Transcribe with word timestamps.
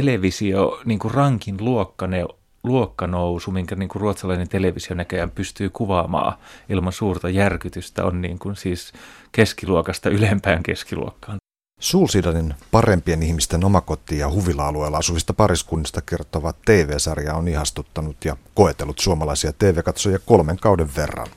televisio, 0.00 0.80
niin 0.84 0.98
kuin 0.98 1.14
rankin 1.14 1.56
luokkane, 1.60 2.24
luokkanousu, 2.64 3.50
minkä 3.50 3.76
niin 3.76 3.88
kuin 3.88 4.00
ruotsalainen 4.00 4.48
televisio 4.48 4.96
näköjään 4.96 5.30
pystyy 5.30 5.70
kuvaamaan 5.70 6.38
ilman 6.68 6.92
suurta 6.92 7.28
järkytystä, 7.28 8.04
on 8.04 8.20
niin 8.20 8.38
kuin 8.38 8.56
siis 8.56 8.92
keskiluokasta 9.32 10.10
ylempään 10.10 10.62
keskiluokkaan. 10.62 11.38
Sulsidanin 11.80 12.54
parempien 12.70 13.22
ihmisten 13.22 13.64
omakoti- 13.64 14.18
ja 14.18 14.30
huvila-alueella 14.30 14.98
asuvista 14.98 15.34
pariskunnista 15.34 16.00
kertova 16.00 16.52
TV-sarja 16.64 17.34
on 17.34 17.48
ihastuttanut 17.48 18.24
ja 18.24 18.36
koetellut 18.54 18.98
suomalaisia 18.98 19.52
TV-katsojia 19.52 20.18
kolmen 20.26 20.56
kauden 20.56 20.88
verran. 20.96 21.28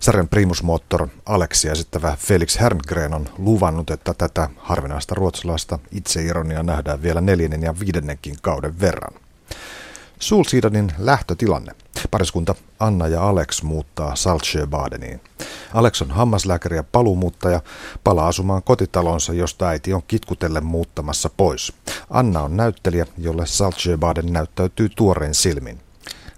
Sarjan 0.00 0.28
primusmoottor 0.28 1.08
Alexia 1.26 1.72
esittävä 1.72 2.16
Felix 2.18 2.60
Herngren 2.60 3.14
on 3.14 3.28
luvannut, 3.38 3.90
että 3.90 4.14
tätä 4.14 4.48
harvinaista 4.56 5.14
ruotsalaista 5.14 5.78
itseironia 5.90 6.62
nähdään 6.62 7.02
vielä 7.02 7.20
neljännen 7.20 7.62
ja 7.62 7.74
viidennenkin 7.80 8.36
kauden 8.42 8.80
verran. 8.80 9.14
Sulsidanin 10.18 10.92
lähtötilanne. 10.98 11.72
Pariskunta 12.10 12.54
Anna 12.80 13.08
ja 13.08 13.28
Alex 13.28 13.62
muuttaa 13.62 14.16
Saltsjöbadeniin. 14.16 15.20
Alex 15.74 16.02
on 16.02 16.10
hammaslääkäri 16.10 16.76
ja 16.76 16.82
paluumuuttaja, 16.82 17.60
palaa 18.04 18.28
asumaan 18.28 18.62
kotitalonsa, 18.62 19.32
josta 19.32 19.68
äiti 19.68 19.92
on 19.92 20.02
kitkutelle 20.08 20.60
muuttamassa 20.60 21.30
pois. 21.36 21.72
Anna 22.10 22.42
on 22.42 22.56
näyttelijä, 22.56 23.06
jolle 23.18 23.46
Saltsjöbaden 23.46 24.32
näyttäytyy 24.32 24.88
tuoreen 24.88 25.34
silmin. 25.34 25.85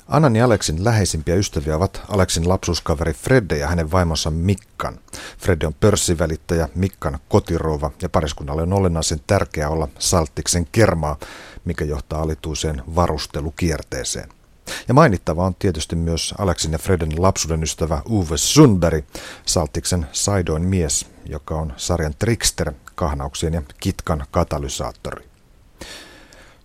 Annan 0.08 0.36
ja 0.36 0.44
Aleksin 0.44 0.84
läheisimpiä 0.84 1.34
ystäviä 1.34 1.76
ovat 1.76 2.02
Aleksin 2.08 2.48
lapsuuskaveri 2.48 3.12
Fredde 3.12 3.58
ja 3.58 3.68
hänen 3.68 3.90
vaimonsa 3.90 4.30
Mikkan. 4.30 4.98
Fredde 5.38 5.66
on 5.66 5.74
pörssivälittäjä, 5.74 6.68
Mikkan 6.74 7.18
kotirouva 7.28 7.90
ja 8.02 8.08
pariskunnalle 8.08 8.62
on 8.62 8.72
olennaisen 8.72 9.20
tärkeää 9.26 9.68
olla 9.68 9.88
Saltiksen 9.98 10.66
kermaa, 10.72 11.16
mikä 11.64 11.84
johtaa 11.84 12.22
alituiseen 12.22 12.82
varustelukierteeseen. 12.94 14.28
Ja 14.88 14.94
mainittava 14.94 15.46
on 15.46 15.54
tietysti 15.58 15.96
myös 15.96 16.34
Aleksin 16.38 16.72
ja 16.72 16.78
Freden 16.78 17.22
lapsuuden 17.22 17.62
ystävä 17.62 18.02
Uwe 18.10 18.36
Sundberg, 18.36 19.04
Saltiksen 19.46 20.06
Saidoin 20.12 20.62
mies, 20.62 21.06
joka 21.26 21.54
on 21.54 21.72
sarjan 21.76 22.14
trickster, 22.18 22.72
kahnauksien 22.94 23.54
ja 23.54 23.62
kitkan 23.80 24.24
katalysaattori. 24.30 25.27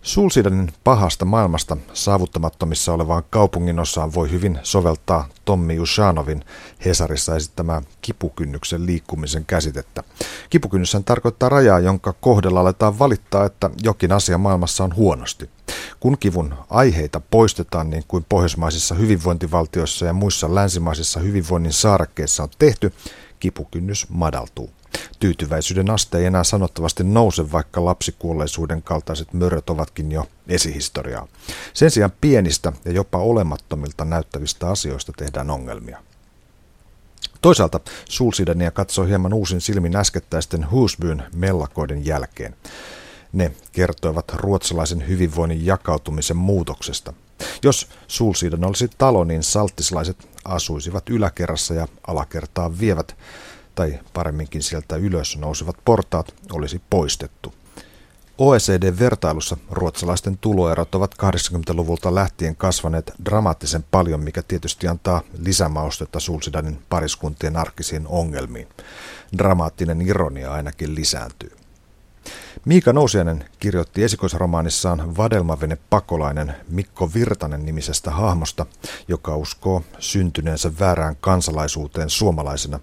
Sulsidanin 0.04 0.72
pahasta 0.84 1.24
maailmasta 1.24 1.76
saavuttamattomissa 1.92 2.92
olevaan 2.92 3.22
kaupungin 3.30 3.78
osaan 3.78 4.14
voi 4.14 4.30
hyvin 4.30 4.58
soveltaa 4.62 5.28
Tommi 5.44 5.80
Ushanovin 5.80 6.44
Hesarissa 6.84 7.36
esittämää 7.36 7.82
kipukynnyksen 8.02 8.86
liikkumisen 8.86 9.44
käsitettä. 9.44 10.02
Kipukynnyshän 10.50 11.04
tarkoittaa 11.04 11.48
rajaa, 11.48 11.78
jonka 11.78 12.12
kohdalla 12.20 12.60
aletaan 12.60 12.98
valittaa, 12.98 13.44
että 13.44 13.70
jokin 13.82 14.12
asia 14.12 14.38
maailmassa 14.38 14.84
on 14.84 14.96
huonosti. 14.96 15.50
Kun 16.00 16.18
kivun 16.18 16.54
aiheita 16.70 17.20
poistetaan 17.30 17.90
niin 17.90 18.04
kuin 18.08 18.26
pohjoismaisissa 18.28 18.94
hyvinvointivaltioissa 18.94 20.06
ja 20.06 20.12
muissa 20.12 20.54
länsimaisissa 20.54 21.20
hyvinvoinnin 21.20 21.72
saarekkeissa 21.72 22.42
on 22.42 22.48
tehty, 22.58 22.92
kipukynnys 23.40 24.06
madaltuu. 24.08 24.70
Tyytyväisyyden 25.20 25.90
aste 25.90 26.18
ei 26.18 26.24
enää 26.24 26.44
sanottavasti 26.44 27.04
nouse, 27.04 27.52
vaikka 27.52 27.84
lapsikuolleisuuden 27.84 28.82
kaltaiset 28.82 29.32
möröt 29.32 29.70
ovatkin 29.70 30.12
jo 30.12 30.26
esihistoriaa. 30.48 31.28
Sen 31.74 31.90
sijaan 31.90 32.12
pienistä 32.20 32.72
ja 32.84 32.92
jopa 32.92 33.18
olemattomilta 33.18 34.04
näyttävistä 34.04 34.68
asioista 34.68 35.12
tehdään 35.16 35.50
ongelmia. 35.50 36.02
Toisaalta 37.40 37.80
Sulsidania 38.08 38.70
katsoo 38.70 39.04
hieman 39.04 39.32
uusin 39.32 39.60
silmin 39.60 39.96
äskettäisten 39.96 40.70
Husbyn 40.70 41.22
mellakoiden 41.34 42.06
jälkeen. 42.06 42.56
Ne 43.32 43.52
kertoivat 43.72 44.32
ruotsalaisen 44.34 45.08
hyvinvoinnin 45.08 45.66
jakautumisen 45.66 46.36
muutoksesta. 46.36 47.12
Jos 47.62 47.88
Sulsidan 48.08 48.64
olisi 48.64 48.90
talo, 48.98 49.24
niin 49.24 49.42
salttislaiset 49.42 50.28
asuisivat 50.44 51.08
yläkerrassa 51.10 51.74
ja 51.74 51.88
alakertaan 52.06 52.78
vievät 52.78 53.16
tai 53.74 54.00
paremminkin 54.12 54.62
sieltä 54.62 54.96
ylös 54.96 55.36
nousevat 55.38 55.76
portaat 55.84 56.34
olisi 56.52 56.82
poistettu. 56.90 57.54
OECD-vertailussa 58.38 59.56
ruotsalaisten 59.70 60.38
tuloerot 60.38 60.94
ovat 60.94 61.14
80-luvulta 61.14 62.14
lähtien 62.14 62.56
kasvaneet 62.56 63.12
dramaattisen 63.24 63.84
paljon, 63.90 64.20
mikä 64.20 64.42
tietysti 64.42 64.88
antaa 64.88 65.22
lisämaustetta 65.38 66.20
Sulsidanin 66.20 66.82
pariskuntien 66.88 67.56
arkisiin 67.56 68.06
ongelmiin. 68.06 68.68
Dramaattinen 69.38 70.02
ironia 70.02 70.52
ainakin 70.52 70.94
lisääntyy. 70.94 71.63
Miika 72.64 72.92
Nousiainen 72.92 73.44
kirjoitti 73.58 74.04
esikoisromaanissaan 74.04 75.16
Vadelmavene 75.16 75.78
pakolainen 75.90 76.54
Mikko 76.68 77.10
Virtanen 77.14 77.64
nimisestä 77.64 78.10
hahmosta, 78.10 78.66
joka 79.08 79.36
uskoo 79.36 79.82
syntyneensä 79.98 80.72
väärään 80.80 81.16
kansalaisuuteen 81.20 82.10
suomalaisena, 82.10 82.80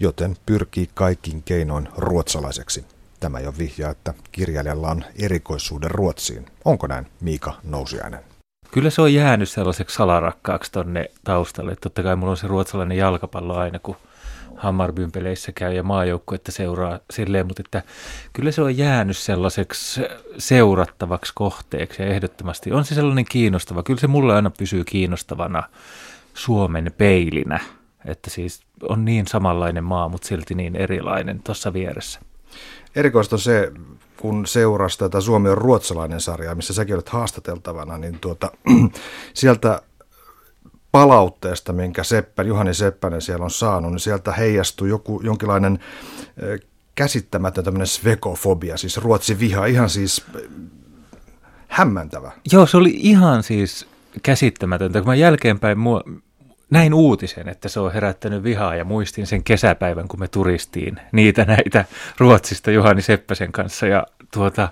joten 0.00 0.36
pyrkii 0.46 0.90
kaikin 0.94 1.42
keinoin 1.42 1.88
ruotsalaiseksi. 1.96 2.84
Tämä 3.20 3.40
jo 3.40 3.54
vihjaa, 3.58 3.90
että 3.90 4.14
kirjailijalla 4.32 4.90
on 4.90 5.04
erikoisuuden 5.22 5.90
Ruotsiin. 5.90 6.46
Onko 6.64 6.86
näin, 6.86 7.06
Miika 7.20 7.54
Nousiainen? 7.64 8.20
Kyllä 8.70 8.90
se 8.90 9.02
on 9.02 9.14
jäänyt 9.14 9.48
sellaiseksi 9.48 9.96
salarakkaaksi 9.96 10.72
tonne 10.72 11.10
taustalle. 11.24 11.76
Totta 11.76 12.02
kai 12.02 12.16
mulla 12.16 12.30
on 12.30 12.36
se 12.36 12.46
ruotsalainen 12.46 12.98
jalkapallo 12.98 13.56
aina, 13.56 13.78
kun 13.78 13.96
Hammarbyn-peleissä 14.56 15.52
käy 15.52 15.74
ja 15.74 15.82
maajoukkuetta 15.82 16.52
seuraa 16.52 16.98
silleen, 17.10 17.46
mutta 17.46 17.62
että 17.66 17.82
kyllä 18.32 18.52
se 18.52 18.62
on 18.62 18.76
jäänyt 18.76 19.16
sellaiseksi 19.16 20.00
seurattavaksi 20.38 21.32
kohteeksi 21.34 22.02
ja 22.02 22.08
ehdottomasti 22.08 22.72
on 22.72 22.84
se 22.84 22.94
sellainen 22.94 23.24
kiinnostava. 23.24 23.82
Kyllä 23.82 24.00
se 24.00 24.06
mulle 24.06 24.34
aina 24.34 24.50
pysyy 24.50 24.84
kiinnostavana 24.84 25.62
Suomen 26.34 26.92
peilinä, 26.98 27.60
että 28.04 28.30
siis 28.30 28.62
on 28.82 29.04
niin 29.04 29.26
samanlainen 29.26 29.84
maa, 29.84 30.08
mutta 30.08 30.28
silti 30.28 30.54
niin 30.54 30.76
erilainen 30.76 31.42
tuossa 31.42 31.72
vieressä. 31.72 32.20
Erikoista 32.96 33.38
se, 33.38 33.72
kun 34.16 34.46
seurasi 34.46 34.98
tätä 34.98 35.20
Suomi 35.20 35.48
on 35.48 35.58
ruotsalainen 35.58 36.20
sarjaa, 36.20 36.54
missä 36.54 36.74
säkin 36.74 36.94
olet 36.94 37.08
haastateltavana, 37.08 37.98
niin 37.98 38.18
tuota, 38.20 38.50
sieltä 39.34 39.82
palautteesta, 40.94 41.72
minkä 41.72 42.04
Seppä, 42.04 42.42
Juhani 42.42 42.74
Seppänen 42.74 43.22
siellä 43.22 43.44
on 43.44 43.50
saanut, 43.50 43.90
niin 43.90 44.00
sieltä 44.00 44.32
heijastuu 44.32 44.86
joku, 44.86 45.20
jonkinlainen 45.24 45.78
käsittämätön 46.94 47.64
tämmöinen 47.64 47.86
svekofobia, 47.86 48.76
siis 48.76 48.96
ruotsi 48.96 49.38
viha, 49.38 49.66
ihan 49.66 49.90
siis 49.90 50.26
hämmentävä. 51.68 52.32
Joo, 52.52 52.66
se 52.66 52.76
oli 52.76 52.94
ihan 52.96 53.42
siis 53.42 53.86
käsittämätöntä. 54.22 55.00
Kun 55.00 55.08
mä 55.08 55.14
jälkeenpäin 55.14 55.78
mua, 55.78 56.02
näin 56.70 56.94
uutisen, 56.94 57.48
että 57.48 57.68
se 57.68 57.80
on 57.80 57.92
herättänyt 57.92 58.42
vihaa 58.42 58.76
ja 58.76 58.84
muistin 58.84 59.26
sen 59.26 59.44
kesäpäivän, 59.44 60.08
kun 60.08 60.20
me 60.20 60.28
turistiin 60.28 61.00
niitä 61.12 61.44
näitä 61.44 61.84
Ruotsista 62.18 62.70
Juhani 62.70 63.02
Seppäsen 63.02 63.52
kanssa 63.52 63.86
ja 63.86 64.06
tuota, 64.32 64.68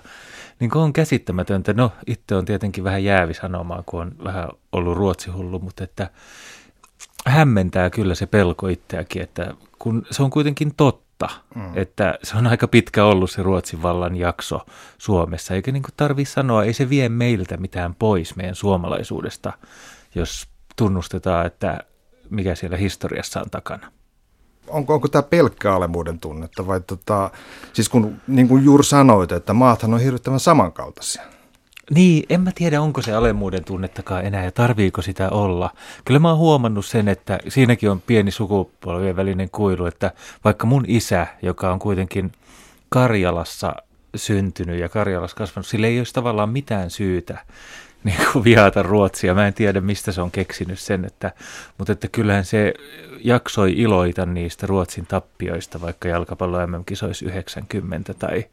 niin 0.59 0.69
kuin 0.69 0.83
on 0.83 0.93
käsittämätöntä. 0.93 1.73
No, 1.73 1.91
itse 2.07 2.35
on 2.35 2.45
tietenkin 2.45 2.83
vähän 2.83 3.03
jäävi 3.03 3.33
sanomaan, 3.33 3.83
kun 3.85 4.01
on 4.01 4.11
vähän 4.23 4.49
ollut 4.71 4.97
ruotsihullu, 4.97 5.59
mutta 5.59 5.83
että 5.83 6.09
hämmentää 7.25 7.89
kyllä 7.89 8.15
se 8.15 8.25
pelko 8.25 8.67
itseäkin, 8.67 9.21
että 9.21 9.53
kun 9.79 10.05
se 10.11 10.23
on 10.23 10.29
kuitenkin 10.29 10.75
totta, 10.75 11.29
mm. 11.55 11.77
että 11.77 12.19
se 12.23 12.37
on 12.37 12.47
aika 12.47 12.67
pitkä 12.67 13.05
ollut 13.05 13.31
se 13.31 13.43
Ruotsin 13.43 13.81
vallan 13.81 14.15
jakso 14.15 14.65
Suomessa, 14.97 15.53
eikä 15.53 15.71
niin 15.71 15.83
tarvitse 15.97 16.33
sanoa, 16.33 16.63
ei 16.63 16.73
se 16.73 16.89
vie 16.89 17.09
meiltä 17.09 17.57
mitään 17.57 17.95
pois 17.95 18.35
meidän 18.35 18.55
suomalaisuudesta, 18.55 19.53
jos 20.15 20.47
tunnustetaan, 20.75 21.45
että 21.45 21.79
mikä 22.29 22.55
siellä 22.55 22.77
historiassa 22.77 23.41
on 23.41 23.49
takana 23.49 23.91
onko, 24.67 24.93
onko 24.93 25.07
tämä 25.07 25.23
pelkkä 25.23 25.75
alemuuden 25.75 26.19
tunnetta 26.19 26.67
vai 26.67 26.81
tota, 26.81 27.31
siis 27.73 27.89
kun 27.89 28.15
niin 28.27 28.47
kuin 28.47 28.63
juuri 28.63 28.83
sanoit, 28.83 29.31
että 29.31 29.53
maathan 29.53 29.93
on 29.93 29.99
hirvittävän 29.99 30.39
samankaltaisia. 30.39 31.23
Niin, 31.91 32.25
en 32.29 32.41
mä 32.41 32.51
tiedä, 32.55 32.81
onko 32.81 33.01
se 33.01 33.13
alemmuuden 33.13 33.63
tunnettakaan 33.63 34.25
enää 34.25 34.43
ja 34.43 34.51
tarviiko 34.51 35.01
sitä 35.01 35.29
olla. 35.29 35.69
Kyllä 36.05 36.19
mä 36.19 36.29
oon 36.29 36.37
huomannut 36.37 36.85
sen, 36.85 37.07
että 37.07 37.39
siinäkin 37.47 37.91
on 37.91 38.01
pieni 38.01 38.31
sukupolvien 38.31 39.15
välinen 39.15 39.49
kuilu, 39.49 39.85
että 39.85 40.11
vaikka 40.43 40.67
mun 40.67 40.85
isä, 40.87 41.27
joka 41.41 41.73
on 41.73 41.79
kuitenkin 41.79 42.31
Karjalassa 42.89 43.75
syntynyt 44.15 44.79
ja 44.79 44.89
Karjalassa 44.89 45.37
kasvanut, 45.37 45.67
sillä 45.67 45.87
ei 45.87 45.97
olisi 45.97 46.13
tavallaan 46.13 46.49
mitään 46.49 46.89
syytä 46.89 47.45
niin 48.17 48.17
kuin 48.31 48.43
vihata 48.43 48.83
Ruotsia. 48.83 49.33
Mä 49.33 49.47
en 49.47 49.53
tiedä, 49.53 49.81
mistä 49.81 50.11
se 50.11 50.21
on 50.21 50.31
keksinyt 50.31 50.79
sen, 50.79 51.05
että, 51.05 51.31
mutta 51.77 51.93
että 51.93 52.07
kyllähän 52.07 52.45
se 52.45 52.73
jaksoi 53.23 53.73
iloita 53.77 54.25
niistä 54.25 54.67
Ruotsin 54.67 55.05
tappioista, 55.05 55.81
vaikka 55.81 56.07
jalkapallo 56.07 56.67
MM-kisoisi 56.67 57.25
90 57.25 58.13
tai 58.13 58.45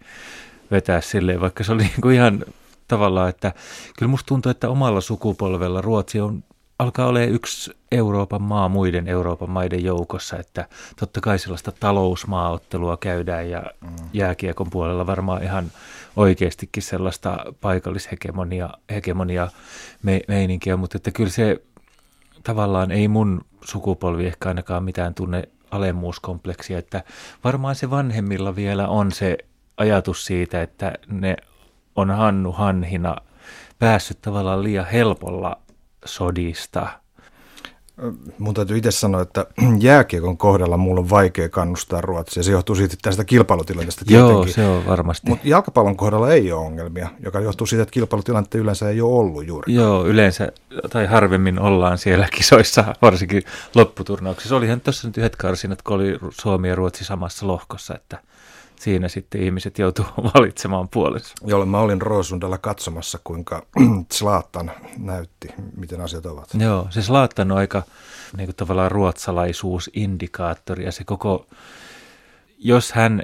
vetää 0.70 1.00
silleen, 1.00 1.40
vaikka 1.40 1.64
se 1.64 1.72
oli 1.72 1.82
niin 1.82 2.00
kuin 2.02 2.14
ihan 2.14 2.44
tavallaan, 2.88 3.28
että 3.28 3.52
kyllä 3.98 4.10
musta 4.10 4.26
tuntuu, 4.26 4.50
että 4.50 4.68
omalla 4.68 5.00
sukupolvella 5.00 5.80
Ruotsi 5.80 6.20
on 6.20 6.44
alkaa 6.78 7.06
olla 7.06 7.20
yksi 7.20 7.70
Euroopan 7.92 8.42
maa 8.42 8.68
muiden 8.68 9.08
Euroopan 9.08 9.50
maiden 9.50 9.84
joukossa, 9.84 10.36
että 10.36 10.68
totta 11.00 11.20
kai 11.20 11.38
sellaista 11.38 11.72
talousmaaottelua 11.72 12.96
käydään 12.96 13.50
ja 13.50 13.62
mm. 13.80 13.90
jääkiekon 14.12 14.70
puolella 14.70 15.06
varmaan 15.06 15.42
ihan 15.42 15.70
oikeastikin 16.20 16.82
sellaista 16.82 17.44
paikallishegemonia 17.60 18.70
hegemonia 18.90 19.48
me, 20.02 20.20
meininkiä, 20.28 20.76
mutta 20.76 20.96
että 20.96 21.10
kyllä 21.10 21.30
se 21.30 21.62
tavallaan 22.42 22.90
ei 22.90 23.08
mun 23.08 23.40
sukupolvi 23.64 24.26
ehkä 24.26 24.48
ainakaan 24.48 24.84
mitään 24.84 25.14
tunne 25.14 25.48
alemmuuskompleksia, 25.70 26.78
että 26.78 27.02
varmaan 27.44 27.74
se 27.74 27.90
vanhemmilla 27.90 28.56
vielä 28.56 28.88
on 28.88 29.12
se 29.12 29.38
ajatus 29.76 30.24
siitä, 30.24 30.62
että 30.62 30.92
ne 31.06 31.36
on 31.96 32.10
Hannu 32.10 32.52
Hanhina 32.52 33.16
päässyt 33.78 34.22
tavallaan 34.22 34.62
liian 34.62 34.86
helpolla 34.86 35.58
sodista. 36.04 36.99
Mun 38.38 38.54
täytyy 38.54 38.76
itse 38.76 38.90
sanoa, 38.90 39.22
että 39.22 39.46
jääkiekon 39.78 40.36
kohdalla 40.36 40.76
mulla 40.76 41.00
on 41.00 41.10
vaikea 41.10 41.48
kannustaa 41.48 42.00
Ruotsia. 42.00 42.42
Se 42.42 42.52
johtuu 42.52 42.76
siitä 42.76 42.96
tästä 43.02 43.24
kilpailutilanteesta 43.24 44.04
tietenkin. 44.04 44.34
Joo, 44.34 44.46
se 44.46 44.66
on 44.66 44.86
varmasti. 44.86 45.28
Mutta 45.28 45.48
jalkapallon 45.48 45.96
kohdalla 45.96 46.32
ei 46.32 46.52
ole 46.52 46.66
ongelmia, 46.66 47.08
joka 47.24 47.40
johtuu 47.40 47.66
siitä, 47.66 47.82
että 47.82 47.92
kilpailutilannetta 47.92 48.58
yleensä 48.58 48.88
ei 48.88 49.00
ole 49.00 49.18
ollut 49.18 49.46
juuri. 49.46 49.74
Joo, 49.74 50.06
yleensä 50.06 50.52
tai 50.90 51.06
harvemmin 51.06 51.58
ollaan 51.58 51.98
siellä 51.98 52.28
kisoissa, 52.36 52.94
varsinkin 53.02 53.42
lopputurnauksissa. 53.74 54.56
Olihan 54.56 54.80
tuossa 54.80 55.08
nyt 55.08 55.16
yhdet 55.16 55.36
karsinat, 55.36 55.82
kun 55.82 55.96
oli 55.96 56.18
Suomi 56.30 56.68
ja 56.68 56.74
Ruotsi 56.74 57.04
samassa 57.04 57.46
lohkossa, 57.46 57.94
että– 57.94 58.18
siinä 58.80 59.08
sitten 59.08 59.42
ihmiset 59.42 59.78
joutuu 59.78 60.04
valitsemaan 60.34 60.88
puolensa. 60.88 61.34
Jolle 61.44 61.66
mä 61.66 61.80
olin 61.80 62.02
Roosundalla 62.02 62.58
katsomassa, 62.58 63.18
kuinka 63.24 63.66
Slaattan 64.12 64.70
näytti, 64.98 65.48
miten 65.76 66.00
asiat 66.00 66.26
ovat. 66.26 66.48
Joo, 66.54 66.86
se 66.90 67.02
Slaattan 67.02 67.52
on 67.52 67.58
aika 67.58 67.82
niin 68.36 68.46
kuin 68.46 68.56
tavallaan 68.56 68.90
ruotsalaisuusindikaattori 68.90 70.84
ja 70.84 70.92
se 70.92 71.04
koko, 71.04 71.46
jos 72.58 72.92
hän 72.92 73.22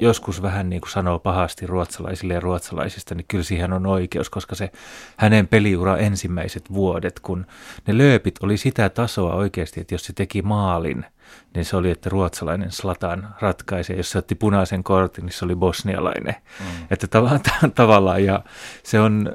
joskus 0.00 0.42
vähän 0.42 0.70
niin 0.70 0.80
kuin 0.80 0.90
sanoo 0.90 1.18
pahasti 1.18 1.66
ruotsalaisille 1.66 2.34
ja 2.34 2.40
ruotsalaisista, 2.40 3.14
niin 3.14 3.24
kyllä 3.28 3.44
siihen 3.44 3.72
on 3.72 3.86
oikeus, 3.86 4.30
koska 4.30 4.54
se 4.54 4.70
hänen 5.16 5.48
peliura 5.48 5.96
ensimmäiset 5.96 6.72
vuodet, 6.72 7.20
kun 7.20 7.46
ne 7.86 7.98
lööpit 7.98 8.34
oli 8.42 8.56
sitä 8.56 8.88
tasoa 8.88 9.34
oikeasti, 9.34 9.80
että 9.80 9.94
jos 9.94 10.04
se 10.04 10.12
teki 10.12 10.42
maalin, 10.42 11.06
niin 11.54 11.64
se 11.64 11.76
oli, 11.76 11.90
että 11.90 12.10
ruotsalainen 12.10 12.72
Slatan 12.72 13.34
ratkaisi, 13.40 13.96
jos 13.96 14.10
se 14.10 14.18
otti 14.18 14.34
punaisen 14.34 14.84
kortin, 14.84 15.26
niin 15.26 15.32
se 15.32 15.44
oli 15.44 15.56
bosnialainen. 15.56 16.34
Mm. 16.60 16.86
Että 16.90 17.06
tavallaan, 17.06 17.40
tavallaan, 17.74 18.24
ja 18.24 18.42
se 18.82 19.00
on 19.00 19.32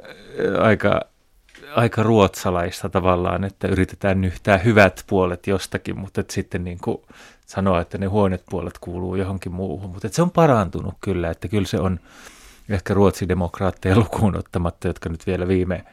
aika, 0.62 1.02
aika 1.76 2.04
ruotsalaista 2.04 2.90
tavallaan, 2.90 3.44
että 3.44 3.68
yritetään 3.68 4.22
nyhtää 4.22 4.58
hyvät 4.58 5.04
puolet 5.08 5.48
jostakin, 5.48 6.00
mutta 6.00 6.22
että 6.22 6.34
sitten 6.34 6.64
niin 6.64 6.78
kuin 6.84 6.98
sanoa, 7.46 7.82
että 7.82 7.98
ne 7.98 8.06
huonet 8.06 8.44
puolet 8.50 8.78
kuuluu 8.78 9.16
johonkin 9.16 9.52
muuhun. 9.52 9.90
Mutta 9.90 10.10
se 10.12 10.22
on 10.22 10.32
parantunut 10.32 10.94
kyllä, 11.02 11.30
että 11.30 11.48
kyllä 11.48 11.68
se 11.68 11.80
on 11.80 12.00
ehkä 12.70 12.94
ruotsidemokraatteja 12.94 13.98
lukuun 13.98 14.38
ottamatta, 14.38 14.88
jotka 14.88 15.10
nyt 15.10 15.28
vielä 15.28 15.48
viime 15.48 15.86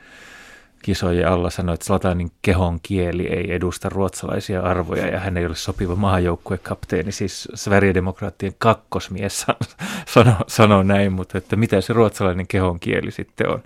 kisojen 0.83 1.29
alla 1.29 1.51
sanoi, 1.51 1.75
että 1.75 1.87
Slatanin 1.87 2.33
kehon 2.43 2.79
kieli 2.83 3.27
ei 3.27 3.53
edusta 3.53 3.89
ruotsalaisia 3.89 4.63
arvoja 4.63 5.07
ja 5.07 5.21
hän 5.21 5.37
ei 5.37 5.47
ole 5.47 5.57
sopiva 5.57 5.97
maajoukkuekapteeni, 5.97 7.13
siis 7.13 7.49
Sverigedemokraattien 7.55 8.55
kakkosmies 8.59 9.47
sanoo, 10.15 10.35
sanoo 10.47 10.83
näin, 10.83 11.13
mutta 11.13 11.39
että 11.39 11.57
mitä 11.57 11.81
se 11.81 11.93
ruotsalainen 11.93 12.47
kehon 12.47 12.81
kieli 12.81 13.11
sitten 13.11 13.49
on? 13.49 13.63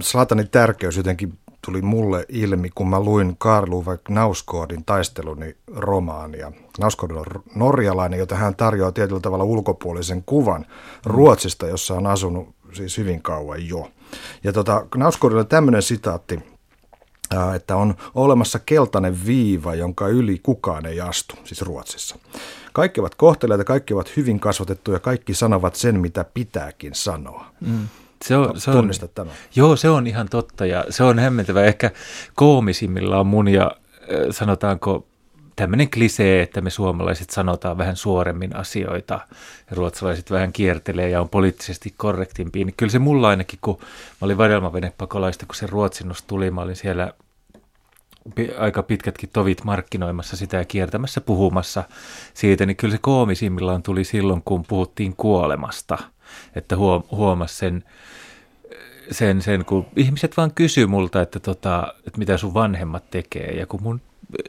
Slatanin 0.00 0.48
tärkeys 0.48 0.96
jotenkin 0.96 1.38
tuli 1.64 1.82
mulle 1.82 2.26
ilmi, 2.28 2.70
kun 2.74 2.88
mä 2.88 3.00
luin 3.00 3.36
Karl 3.38 3.72
Uwe 3.72 3.98
Knauskoodin 4.04 4.84
taisteluni 4.84 5.56
romaania. 5.76 6.52
Knauskood 6.76 7.10
on 7.10 7.24
norjalainen, 7.54 8.18
jota 8.18 8.36
hän 8.36 8.56
tarjoaa 8.56 8.92
tietyllä 8.92 9.20
tavalla 9.20 9.44
ulkopuolisen 9.44 10.22
kuvan 10.26 10.66
Ruotsista, 11.04 11.66
jossa 11.66 11.94
on 11.94 12.06
asunut 12.06 12.54
siis 12.72 12.98
hyvin 12.98 13.22
kauan 13.22 13.68
jo. 13.68 13.90
Ja 14.44 14.52
tota, 14.52 14.86
Knauskoodilla 14.90 15.40
on 15.40 15.46
tämmöinen 15.46 15.82
sitaatti, 15.82 16.38
että 17.56 17.76
on 17.76 17.94
olemassa 18.14 18.58
keltainen 18.58 19.26
viiva, 19.26 19.74
jonka 19.74 20.08
yli 20.08 20.40
kukaan 20.42 20.86
ei 20.86 21.00
astu, 21.00 21.34
siis 21.44 21.62
Ruotsissa. 21.62 22.18
Kaikki 22.72 23.00
ovat 23.00 23.14
kohteleita, 23.14 23.64
kaikki 23.64 23.94
ovat 23.94 24.16
hyvin 24.16 24.40
kasvatettuja, 24.40 24.98
kaikki 24.98 25.34
sanovat 25.34 25.74
sen, 25.74 26.00
mitä 26.00 26.24
pitääkin 26.24 26.94
sanoa. 26.94 27.46
Mm. 27.60 27.88
Se 28.24 28.36
on, 28.36 28.60
se 28.60 28.70
on, 28.70 28.90
tämä. 29.14 29.30
Joo, 29.56 29.76
se 29.76 29.90
on 29.90 30.06
ihan 30.06 30.28
totta 30.28 30.66
ja 30.66 30.84
se 30.90 31.02
on 31.02 31.18
hämmentävä. 31.18 31.64
Ehkä 31.64 31.90
koomisimmillaan 32.34 33.26
mun 33.26 33.48
ja 33.48 33.76
sanotaanko 34.30 35.06
tämmöinen 35.56 35.90
klisee, 35.90 36.42
että 36.42 36.60
me 36.60 36.70
suomalaiset 36.70 37.30
sanotaan 37.30 37.78
vähän 37.78 37.96
suoremmin 37.96 38.56
asioita 38.56 39.14
ja 39.70 39.76
ruotsalaiset 39.76 40.30
vähän 40.30 40.52
kiertelee 40.52 41.08
ja 41.08 41.20
on 41.20 41.28
poliittisesti 41.28 41.94
korrektimpi. 41.96 42.64
Niin 42.64 42.74
kyllä 42.76 42.92
se 42.92 42.98
mulla 42.98 43.28
ainakin, 43.28 43.58
kun 43.62 43.78
mä 43.80 44.18
olin 44.20 44.38
vadelmavenepakolaista, 44.38 45.46
kun 45.46 45.54
se 45.54 45.66
ruotsinnus 45.66 46.22
tuli, 46.22 46.50
mä 46.50 46.60
olin 46.60 46.76
siellä 46.76 47.12
aika 48.58 48.82
pitkätkin 48.82 49.30
tovit 49.32 49.64
markkinoimassa 49.64 50.36
sitä 50.36 50.56
ja 50.56 50.64
kiertämässä 50.64 51.20
puhumassa 51.20 51.84
siitä, 52.34 52.66
niin 52.66 52.76
kyllä 52.76 52.92
se 52.92 52.98
koomisimmillaan 52.98 53.82
tuli 53.82 54.04
silloin, 54.04 54.42
kun 54.44 54.64
puhuttiin 54.68 55.16
kuolemasta, 55.16 55.98
että 56.54 56.76
huomasi 57.10 57.56
sen, 57.56 57.84
sen, 59.10 59.42
sen, 59.42 59.64
kun 59.64 59.86
ihmiset 59.96 60.36
vaan 60.36 60.54
kysyy 60.54 60.86
multa, 60.86 61.22
että, 61.22 61.40
tota, 61.40 61.94
että 62.06 62.18
mitä 62.18 62.36
sun 62.36 62.54
vanhemmat 62.54 63.10
tekee, 63.10 63.52
ja 63.58 63.66
kun 63.66 63.82
mun 63.82 64.00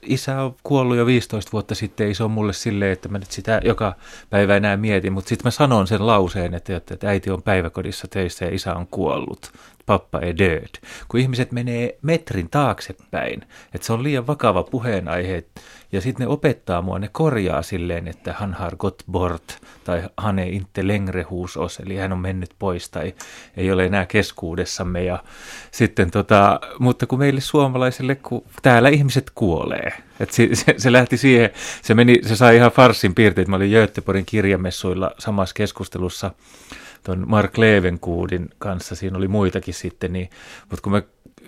isä 0.01 0.41
on 0.41 0.55
kuollut 0.63 0.97
jo 0.97 1.05
15 1.05 1.51
vuotta 1.51 1.75
sitten, 1.75 2.07
ei 2.07 2.13
se 2.13 2.23
ole 2.23 2.31
mulle 2.31 2.53
silleen, 2.53 2.91
että 2.91 3.09
mä 3.09 3.17
nyt 3.17 3.31
sitä 3.31 3.61
joka 3.63 3.95
päivä 4.29 4.55
enää 4.55 4.77
mietin, 4.77 5.13
mutta 5.13 5.29
sitten 5.29 5.47
mä 5.47 5.51
sanon 5.51 5.87
sen 5.87 6.07
lauseen, 6.07 6.53
että, 6.53 6.75
että 6.75 7.09
äiti 7.09 7.29
on 7.29 7.43
päiväkodissa 7.43 8.07
töissä 8.07 8.45
ja 8.45 8.55
isä 8.55 8.73
on 8.75 8.87
kuollut 8.87 9.51
pappa 9.85 10.19
är 10.19 10.37
död. 10.37 10.79
Kun 11.07 11.19
ihmiset 11.19 11.51
menee 11.51 11.97
metrin 12.01 12.49
taaksepäin, 12.49 13.41
että 13.73 13.87
se 13.87 13.93
on 13.93 14.03
liian 14.03 14.27
vakava 14.27 14.63
puheenaihe, 14.63 15.43
ja 15.91 16.01
sitten 16.01 16.23
ne 16.23 16.27
opettaa 16.27 16.81
mua, 16.81 16.99
ne 16.99 17.09
korjaa 17.11 17.61
silleen, 17.61 18.07
että 18.07 18.33
han 18.33 18.53
har 18.53 18.75
gått 18.75 19.03
bort, 19.11 19.57
tai 19.83 20.03
han 20.17 20.39
är 20.39 20.47
inte 20.47 20.87
längre 20.87 21.25
oss, 21.57 21.79
eli 21.79 21.97
hän 21.97 22.13
on 22.13 22.19
mennyt 22.19 22.55
pois, 22.59 22.89
tai 22.89 23.13
ei 23.57 23.71
ole 23.71 23.85
enää 23.85 24.05
keskuudessamme. 24.05 25.03
Ja 25.03 25.23
sitten 25.71 26.11
tota, 26.11 26.59
mutta 26.79 27.07
kun 27.07 27.19
meille 27.19 27.41
suomalaisille, 27.41 28.15
kun 28.15 28.45
täällä 28.61 28.89
ihmiset 28.89 29.31
kuolee, 29.35 29.93
että 30.19 30.35
se, 30.35 30.49
se, 30.53 30.75
se, 30.77 30.91
lähti 30.91 31.17
siihen, 31.17 31.49
se, 31.81 31.93
meni, 31.93 32.19
se 32.23 32.35
sai 32.35 32.55
ihan 32.55 32.71
farsin 32.71 33.15
piirteet. 33.15 33.47
Mä 33.47 33.55
olin 33.55 33.71
Göteborgin 33.71 34.25
kirjamessuilla 34.25 35.11
samassa 35.19 35.53
keskustelussa, 35.53 36.31
tuon 37.03 37.23
Mark 37.27 37.57
Levenkuudin 37.57 38.49
kanssa, 38.57 38.95
siinä 38.95 39.17
oli 39.17 39.27
muitakin 39.27 39.73
sitten, 39.73 40.13
niin, 40.13 40.29
mutta 40.69 40.81
kun 40.83 40.91
mä 40.91 41.01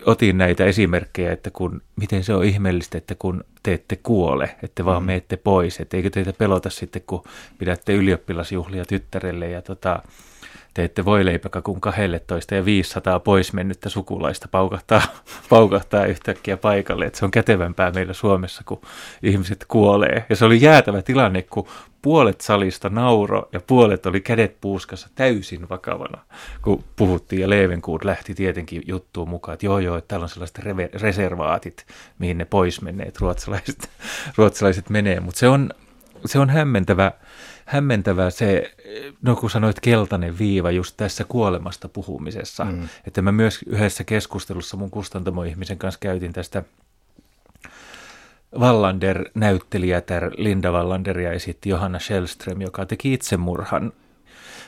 otin 0.05 0.37
näitä 0.37 0.65
esimerkkejä, 0.65 1.31
että 1.31 1.51
kun, 1.51 1.81
miten 1.95 2.23
se 2.23 2.33
on 2.33 2.45
ihmeellistä, 2.45 2.97
että 2.97 3.15
kun 3.19 3.43
te 3.63 3.73
ette 3.73 3.95
kuole, 3.95 4.55
että 4.63 4.85
vaan 4.85 5.03
mm. 5.03 5.07
meette 5.07 5.37
pois, 5.37 5.79
että 5.79 5.97
eikö 5.97 6.09
teitä 6.09 6.33
pelota 6.33 6.69
sitten, 6.69 7.01
kun 7.07 7.23
pidätte 7.57 7.93
ylioppilasjuhlia 7.93 8.85
tyttärelle 8.85 9.49
ja 9.49 9.61
tota, 9.61 10.01
teette 10.73 11.05
voileipäkakun 11.05 11.81
12 11.81 12.55
ja 12.55 12.65
500 12.65 13.19
pois 13.19 13.53
mennyttä 13.53 13.89
sukulaista 13.89 14.47
paukahtaa, 14.47 15.01
paukahtaa 15.49 16.05
yhtäkkiä 16.05 16.57
paikalle. 16.57 17.05
Että 17.05 17.19
se 17.19 17.25
on 17.25 17.31
kätevämpää 17.31 17.91
meillä 17.91 18.13
Suomessa, 18.13 18.61
kun 18.65 18.81
ihmiset 19.23 19.65
kuolee. 19.67 20.25
Ja 20.29 20.35
se 20.35 20.45
oli 20.45 20.61
jäätävä 20.61 21.01
tilanne, 21.01 21.41
kun 21.41 21.67
puolet 22.05 22.41
salista 22.41 22.89
nauro 22.89 23.49
ja 23.53 23.59
puolet 23.67 24.05
oli 24.05 24.21
kädet 24.21 24.61
puuskassa 24.61 25.09
täysin 25.15 25.69
vakavana, 25.69 26.21
kun 26.61 26.83
puhuttiin. 26.95 27.41
Ja 27.41 27.49
Levenkuud 27.49 28.01
lähti 28.03 28.33
tietenkin 28.33 28.83
juttuun 28.87 29.29
mukaan, 29.29 29.53
että 29.53 29.65
joo 29.65 29.79
joo, 29.79 29.97
että 29.97 30.07
täällä 30.07 30.23
on 30.23 30.29
sellaiset 30.29 30.59
reve- 30.59 31.01
reservaatit, 31.01 31.85
mihin 32.19 32.37
ne 32.37 32.45
pois 32.45 32.81
menneet 32.81 33.21
ruotsalaiset, 33.21 33.89
ruotsalaiset 34.37 34.89
menee. 34.89 35.19
Mutta 35.19 35.39
se 35.39 35.47
on, 35.47 35.69
se 36.25 36.39
on 36.39 36.49
hämmentävä 36.49 37.11
hämmentävää 37.65 38.29
se, 38.29 38.75
no 39.21 39.35
kun 39.35 39.49
sanoit 39.49 39.79
keltainen 39.79 40.39
viiva 40.39 40.71
just 40.71 40.97
tässä 40.97 41.23
kuolemasta 41.23 41.89
puhumisessa, 41.89 42.65
mm. 42.65 42.87
että 43.07 43.21
mä 43.21 43.31
myös 43.31 43.59
yhdessä 43.65 44.03
keskustelussa 44.03 44.77
mun 44.77 44.91
kustantamoihmisen 44.91 45.77
kanssa 45.77 45.99
käytin 45.99 46.33
tästä 46.33 46.63
Wallander-näyttelijätär 48.59 50.31
Linda 50.37 50.71
Wallanderia 50.71 51.31
esitti 51.31 51.69
Johanna 51.69 51.99
Shellström, 51.99 52.61
joka 52.61 52.85
teki 52.85 53.13
itsemurhan. 53.13 53.93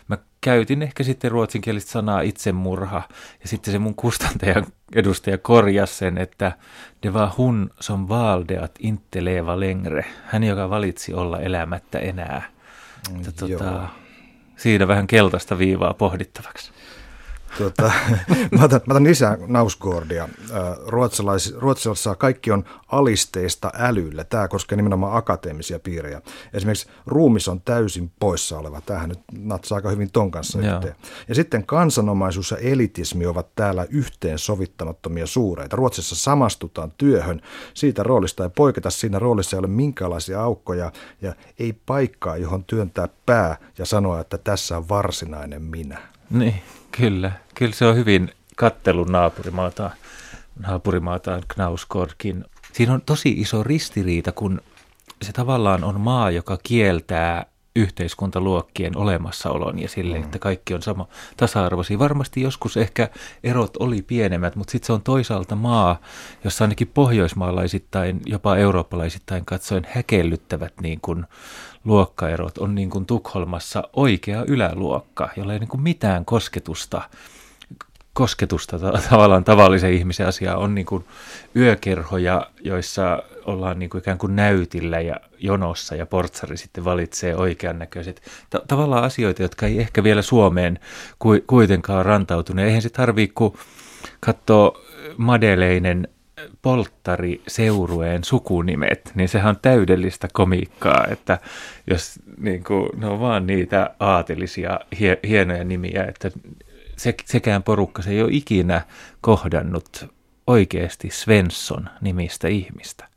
Mä 0.08 0.18
käytin 0.42 0.82
ehkä 0.82 1.04
sitten 1.04 1.32
ruotsinkielistä 1.32 1.92
sanaa 1.92 2.22
itsemurha, 2.22 3.02
ja 3.42 3.48
sitten 3.48 3.72
se 3.72 3.80
mun 3.80 3.96
kustantajan 3.96 4.66
edustaja 4.96 5.38
korjasi 5.38 5.96
sen, 5.96 6.18
että 6.18 6.52
det 7.04 7.14
var 7.14 7.30
hun 7.38 7.72
som 7.80 8.10
valde 8.10 8.58
att 8.58 8.76
inte 8.80 9.26
leva 9.26 9.60
längre. 9.60 10.06
Hän, 10.26 10.44
joka 10.44 10.70
valitsi 10.70 11.14
olla 11.14 11.40
elämättä 11.40 12.00
enää. 12.00 12.42
Että, 13.16 13.32
tuota, 13.32 13.88
siinä 14.58 14.88
vähän 14.88 15.08
keltaista 15.08 15.58
viivaa 15.58 15.94
pohdittavaksi. 15.94 16.72
Tuota, 17.58 17.84
mä, 18.58 18.64
otan, 18.64 18.82
mä 18.88 18.94
otan 18.94 19.04
lisää 19.04 19.38
Nausgordia. 19.48 20.30
Ruotsalais, 20.88 21.56
ruotsalaisissa 21.56 22.16
kaikki 22.16 22.52
on 22.52 22.64
alisteista 22.88 23.72
älyllä. 23.74 24.24
Tämä 24.24 24.48
koskee 24.48 24.76
nimenomaan 24.76 25.18
akateemisia 25.18 25.80
piirejä. 25.80 26.22
Esimerkiksi 26.54 26.90
ruumis 27.06 27.48
on 27.48 27.62
täysin 27.62 28.12
poissa 28.20 28.60
oleva. 28.60 28.82
Tämähän 28.82 29.10
nyt 29.10 29.20
natsaa 29.32 29.76
aika 29.76 29.90
hyvin 29.90 30.12
ton 30.12 30.32
kanssa 30.32 30.60
yhteen. 30.60 30.96
Ja 31.28 31.36
sitten 31.36 31.66
kansanomaisuus 31.66 32.52
ja 32.52 32.58
elitismi 32.58 33.26
ovat 33.26 33.48
täällä 33.56 33.86
yhteen 33.90 34.40
sovittamattomia 34.40 35.28
suureita. 35.28 35.76
Ruotsissa 35.76 36.16
samastutaan 36.16 36.92
työhön. 36.98 37.42
Siitä 37.74 38.04
roolista 38.04 38.44
ei 38.44 38.50
poiketa. 38.56 38.90
Siinä 38.90 39.20
roolissa 39.20 39.56
ei 39.58 39.60
ole 39.60 39.68
minkäänlaisia 39.68 40.44
aukkoja 40.44 40.92
ja 41.22 41.34
ei 41.60 41.74
paikkaa, 41.86 42.38
johon 42.38 42.64
työntää 42.64 43.08
pää 43.26 43.58
ja 43.78 43.86
sanoa, 43.86 44.20
että 44.20 44.38
tässä 44.38 44.78
on 44.78 44.90
varsinainen 44.90 45.62
minä. 45.62 46.17
Niin, 46.30 46.62
kyllä. 46.92 47.32
Kyllä 47.56 47.74
se 47.74 47.86
on 47.86 47.96
hyvin 47.96 48.32
kattelun 48.56 49.12
naapurimaata, 49.12 49.90
naapurimaataan 50.60 51.44
Knauskorkin. 51.48 52.46
Siinä 52.74 52.94
on 52.94 53.02
tosi 53.02 53.30
iso 53.30 53.64
ristiriita, 53.64 54.32
kun 54.32 54.62
se 55.22 55.34
tavallaan 55.34 55.84
on 55.84 56.02
maa, 56.02 56.32
joka 56.32 56.58
kieltää 56.64 57.46
yhteiskuntaluokkien 57.78 58.98
olemassaolon 58.98 59.80
ja 59.80 59.90
sille, 59.90 60.18
mm. 60.18 60.24
että 60.24 60.40
kaikki 60.40 60.74
on 60.74 60.82
sama 60.82 61.08
tasa-arvoisia. 61.38 62.00
Varmasti 62.00 62.42
joskus 62.42 62.78
ehkä 62.78 63.10
erot 63.44 63.78
oli 63.78 64.02
pienemmät, 64.02 64.56
mutta 64.56 64.72
sitten 64.72 64.88
se 64.88 64.94
on 64.94 65.02
toisaalta 65.02 65.56
maa, 65.56 66.02
jossa 66.44 66.64
ainakin 66.64 66.88
pohjoismaalaisittain, 66.88 68.22
jopa 68.26 68.58
eurooppalaisittain 68.58 69.46
katsoen 69.46 69.88
häkellyttävät 69.90 70.74
niin 70.82 71.00
kuin 71.02 71.26
luokkaerot 71.86 72.58
on 72.58 72.76
niin 72.76 72.90
kuin 72.90 73.06
Tukholmassa 73.06 73.84
oikea 73.94 74.44
yläluokka, 74.48 75.30
jolla 75.36 75.54
ei 75.54 75.60
niin 75.60 75.68
kuin 75.68 75.82
mitään 75.82 76.26
kosketusta 76.26 77.02
kosketusta 78.18 78.80
tavallaan 79.10 79.44
tavallisen 79.44 79.94
ihmisen 79.94 80.28
asiaa 80.28 80.58
on 80.58 80.76
niin 80.76 80.86
kuin 80.86 81.06
yökerhoja, 81.56 82.48
joissa 82.64 83.24
ollaan 83.46 83.80
niin 83.80 83.90
kuin 83.90 84.00
ikään 84.00 84.18
kuin 84.18 84.36
näytillä 84.36 85.00
ja 85.00 85.16
jonossa 85.40 85.96
ja 85.96 86.06
portsari 86.06 86.58
sitten 86.58 86.86
valitsee 86.86 87.36
oikean 87.36 87.80
näköiset. 87.80 88.22
Ta- 88.50 88.62
tavallaan 88.68 89.04
asioita, 89.04 89.42
jotka 89.42 89.66
ei 89.66 89.80
ehkä 89.80 90.04
vielä 90.04 90.22
Suomeen 90.22 90.80
ku- 91.20 91.44
kuitenkaan 91.48 92.06
rantautunut. 92.06 92.66
Eihän 92.66 92.82
se 92.82 92.90
tarvitse, 92.90 93.34
kun 93.36 93.58
katsoo 94.20 94.82
Madeleinen 95.18 96.08
polttari 96.62 97.42
seurueen 97.48 98.24
sukunimet, 98.24 99.12
niin 99.16 99.30
sehän 99.30 99.50
on 99.50 99.60
täydellistä 99.62 100.28
komiikkaa, 100.34 101.08
että 101.10 101.40
jos 101.88 102.20
niin 102.38 102.64
kuin, 102.64 102.90
ne 102.96 103.08
on 103.08 103.20
vaan 103.20 103.48
niitä 103.48 103.90
aatelisia 104.00 104.80
hie, 105.00 105.20
hienoja 105.28 105.64
nimiä, 105.64 106.04
että 106.04 106.32
se, 106.98 107.16
sekään 107.26 107.64
porukka 107.64 108.02
se 108.02 108.10
ei 108.10 108.22
ole 108.22 108.30
ikinä 108.32 108.82
kohdannut 109.22 110.06
oikeasti 110.48 111.10
Svensson 111.12 111.90
nimistä 112.02 112.48
ihmistä. 112.48 113.08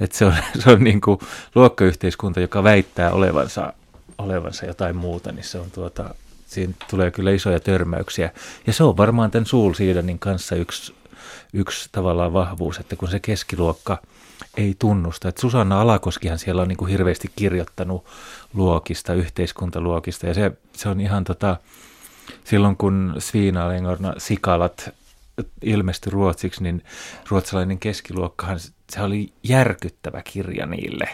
Että 0.00 0.18
se 0.18 0.24
on, 0.24 0.34
se 0.64 0.70
on 0.70 0.84
niin 0.84 1.00
kuin 1.00 1.18
luokkayhteiskunta, 1.54 2.40
joka 2.40 2.62
väittää 2.62 3.12
olevansa, 3.12 3.72
olevansa 4.18 4.66
jotain 4.66 4.96
muuta, 4.96 5.32
niin 5.32 5.44
se 5.44 5.58
on 5.58 5.70
tuota, 5.70 6.14
siinä 6.46 6.72
tulee 6.90 7.10
kyllä 7.10 7.30
isoja 7.30 7.60
törmäyksiä. 7.60 8.30
Ja 8.66 8.72
se 8.72 8.84
on 8.84 8.96
varmaan 8.96 9.30
tämän 9.30 9.46
Suulsiidanin 9.46 10.18
kanssa 10.18 10.56
yksi, 10.56 10.94
yksi 11.52 11.88
tavallaan 11.92 12.32
vahvuus, 12.32 12.78
että 12.78 12.96
kun 12.96 13.10
se 13.10 13.20
keskiluokka 13.20 13.98
ei 14.56 14.76
tunnusta. 14.78 15.28
Että 15.28 15.40
Susanna 15.40 15.80
Alakoskihan 15.80 16.38
siellä 16.38 16.62
on 16.62 16.68
niin 16.68 16.76
kuin 16.76 16.90
hirveästi 16.90 17.30
kirjoittanut 17.36 18.04
luokista, 18.54 19.14
yhteiskuntaluokista, 19.14 20.26
ja 20.26 20.34
se, 20.34 20.52
se 20.72 20.88
on 20.88 21.00
ihan 21.00 21.24
tota, 21.24 21.56
silloin 22.44 22.76
kun 22.76 23.14
Sviinalengorna 23.18 24.14
sikalat 24.18 24.90
ilmestyi 25.62 26.10
ruotsiksi, 26.12 26.62
niin 26.62 26.82
ruotsalainen 27.28 27.78
keskiluokkahan, 27.78 28.58
se 28.90 29.02
oli 29.02 29.32
järkyttävä 29.42 30.22
kirja 30.22 30.66
niille. 30.66 31.08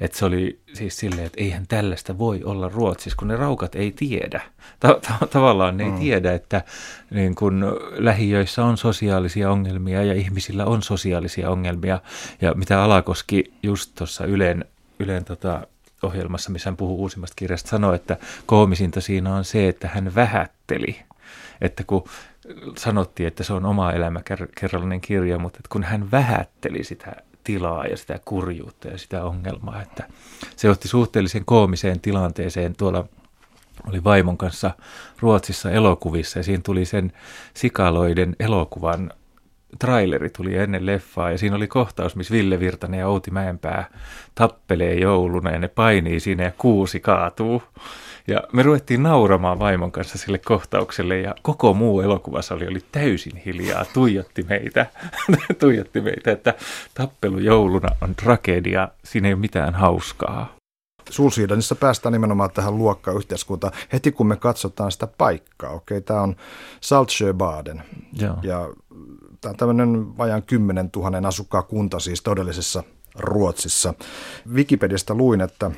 Että 0.00 0.18
se 0.18 0.24
oli 0.24 0.60
siis 0.72 0.98
silleen, 0.98 1.26
että 1.26 1.40
eihän 1.40 1.66
tällaista 1.66 2.18
voi 2.18 2.40
olla 2.44 2.68
Ruotsissa, 2.68 3.16
kun 3.16 3.28
ne 3.28 3.36
raukat 3.36 3.74
ei 3.74 3.92
tiedä. 3.92 4.40
Ta- 4.80 5.00
ta- 5.08 5.26
tavallaan 5.26 5.76
ne 5.76 5.84
ei 5.84 5.90
mm. 5.90 5.98
tiedä, 5.98 6.34
että 6.34 6.62
niin 7.10 7.34
kun 7.34 7.64
lähiöissä 7.92 8.64
on 8.64 8.76
sosiaalisia 8.76 9.50
ongelmia 9.50 10.04
ja 10.04 10.14
ihmisillä 10.14 10.64
on 10.66 10.82
sosiaalisia 10.82 11.50
ongelmia. 11.50 12.00
Ja 12.40 12.54
mitä 12.54 12.82
Alakoski 12.82 13.52
just 13.62 13.90
tuossa 13.94 14.24
Ylen, 14.24 14.64
Ylen 14.98 15.24
tota, 15.24 15.66
ohjelmassa, 16.02 16.50
missä 16.50 16.70
hän 16.70 16.76
puhuu 16.76 17.00
uusimmasta 17.00 17.34
kirjasta, 17.36 17.68
sanoi, 17.68 17.94
että 17.94 18.16
koomisinta 18.46 19.00
siinä 19.00 19.34
on 19.34 19.44
se, 19.44 19.68
että 19.68 19.88
hän 19.88 20.14
vähätteli. 20.14 21.02
Että 21.60 21.84
kun 21.86 22.04
sanottiin, 22.78 23.26
että 23.26 23.44
se 23.44 23.52
on 23.52 23.66
oma 23.66 23.92
elämäkerrallinen 23.92 25.00
kirja, 25.00 25.38
mutta 25.38 25.56
että 25.56 25.68
kun 25.72 25.82
hän 25.82 26.10
vähätteli 26.10 26.84
sitä 26.84 27.16
tilaa 27.44 27.86
ja 27.86 27.96
sitä 27.96 28.20
kurjuutta 28.24 28.88
ja 28.88 28.98
sitä 28.98 29.24
ongelmaa, 29.24 29.82
että 29.82 30.04
se 30.56 30.68
johti 30.68 30.88
suhteellisen 30.88 31.44
koomiseen 31.44 32.00
tilanteeseen 32.00 32.76
tuolla 32.76 33.04
oli 33.88 34.04
vaimon 34.04 34.38
kanssa 34.38 34.70
Ruotsissa 35.20 35.70
elokuvissa 35.70 36.38
ja 36.38 36.42
siinä 36.42 36.62
tuli 36.64 36.84
sen 36.84 37.12
sikaloiden 37.54 38.36
elokuvan 38.40 39.12
traileri 39.78 40.30
tuli 40.30 40.56
ennen 40.56 40.86
leffaa 40.86 41.30
ja 41.30 41.38
siinä 41.38 41.56
oli 41.56 41.66
kohtaus, 41.66 42.16
missä 42.16 42.34
Ville 42.34 42.60
Virtanen 42.60 43.00
ja 43.00 43.08
Outi 43.08 43.30
Mäenpää 43.30 43.84
tappelee 44.34 44.94
jouluna 44.94 45.50
ja 45.50 45.58
ne 45.58 45.68
painii 45.68 46.20
siinä 46.20 46.44
ja 46.44 46.52
kuusi 46.58 47.00
kaatuu. 47.00 47.62
Ja 48.28 48.42
me 48.52 48.62
ruvettiin 48.62 49.02
nauramaan 49.02 49.58
vaimon 49.58 49.92
kanssa 49.92 50.18
sille 50.18 50.38
kohtaukselle 50.38 51.20
ja 51.20 51.34
koko 51.42 51.74
muu 51.74 52.00
elokuvasali 52.00 52.66
oli 52.68 52.80
täysin 52.92 53.36
hiljaa, 53.36 53.84
tuijotti 53.84 54.42
meitä, 54.42 54.86
tuijotti 55.60 56.00
meitä, 56.00 56.32
että 56.32 56.54
tappelu 56.94 57.38
jouluna 57.38 57.88
on 58.00 58.14
tragedia, 58.14 58.88
siinä 59.04 59.28
ei 59.28 59.34
ole 59.34 59.40
mitään 59.40 59.74
hauskaa. 59.74 60.60
Sulsiidanissa 61.10 61.74
päästään 61.74 62.12
nimenomaan 62.12 62.50
tähän 62.50 62.78
luokkayhteiskuntaan 62.78 63.72
heti 63.92 64.12
kun 64.12 64.26
me 64.26 64.36
katsotaan 64.36 64.92
sitä 64.92 65.06
paikkaa. 65.06 65.70
Okei, 65.70 66.00
tämä 66.00 66.20
on 66.20 66.36
Saltsjöbaden 66.80 67.82
ja 68.42 68.68
tämä 69.40 69.50
on 69.50 69.56
tämmöinen 69.56 70.18
vajaan 70.18 70.42
10 70.42 70.90
000 70.96 71.28
asukkaan 71.28 71.64
kunta 71.64 72.00
siis 72.00 72.22
todellisessa 72.22 72.82
Ruotsissa. 73.18 73.94
Wikipediasta 74.52 75.14
luin, 75.14 75.40
että 75.40 75.70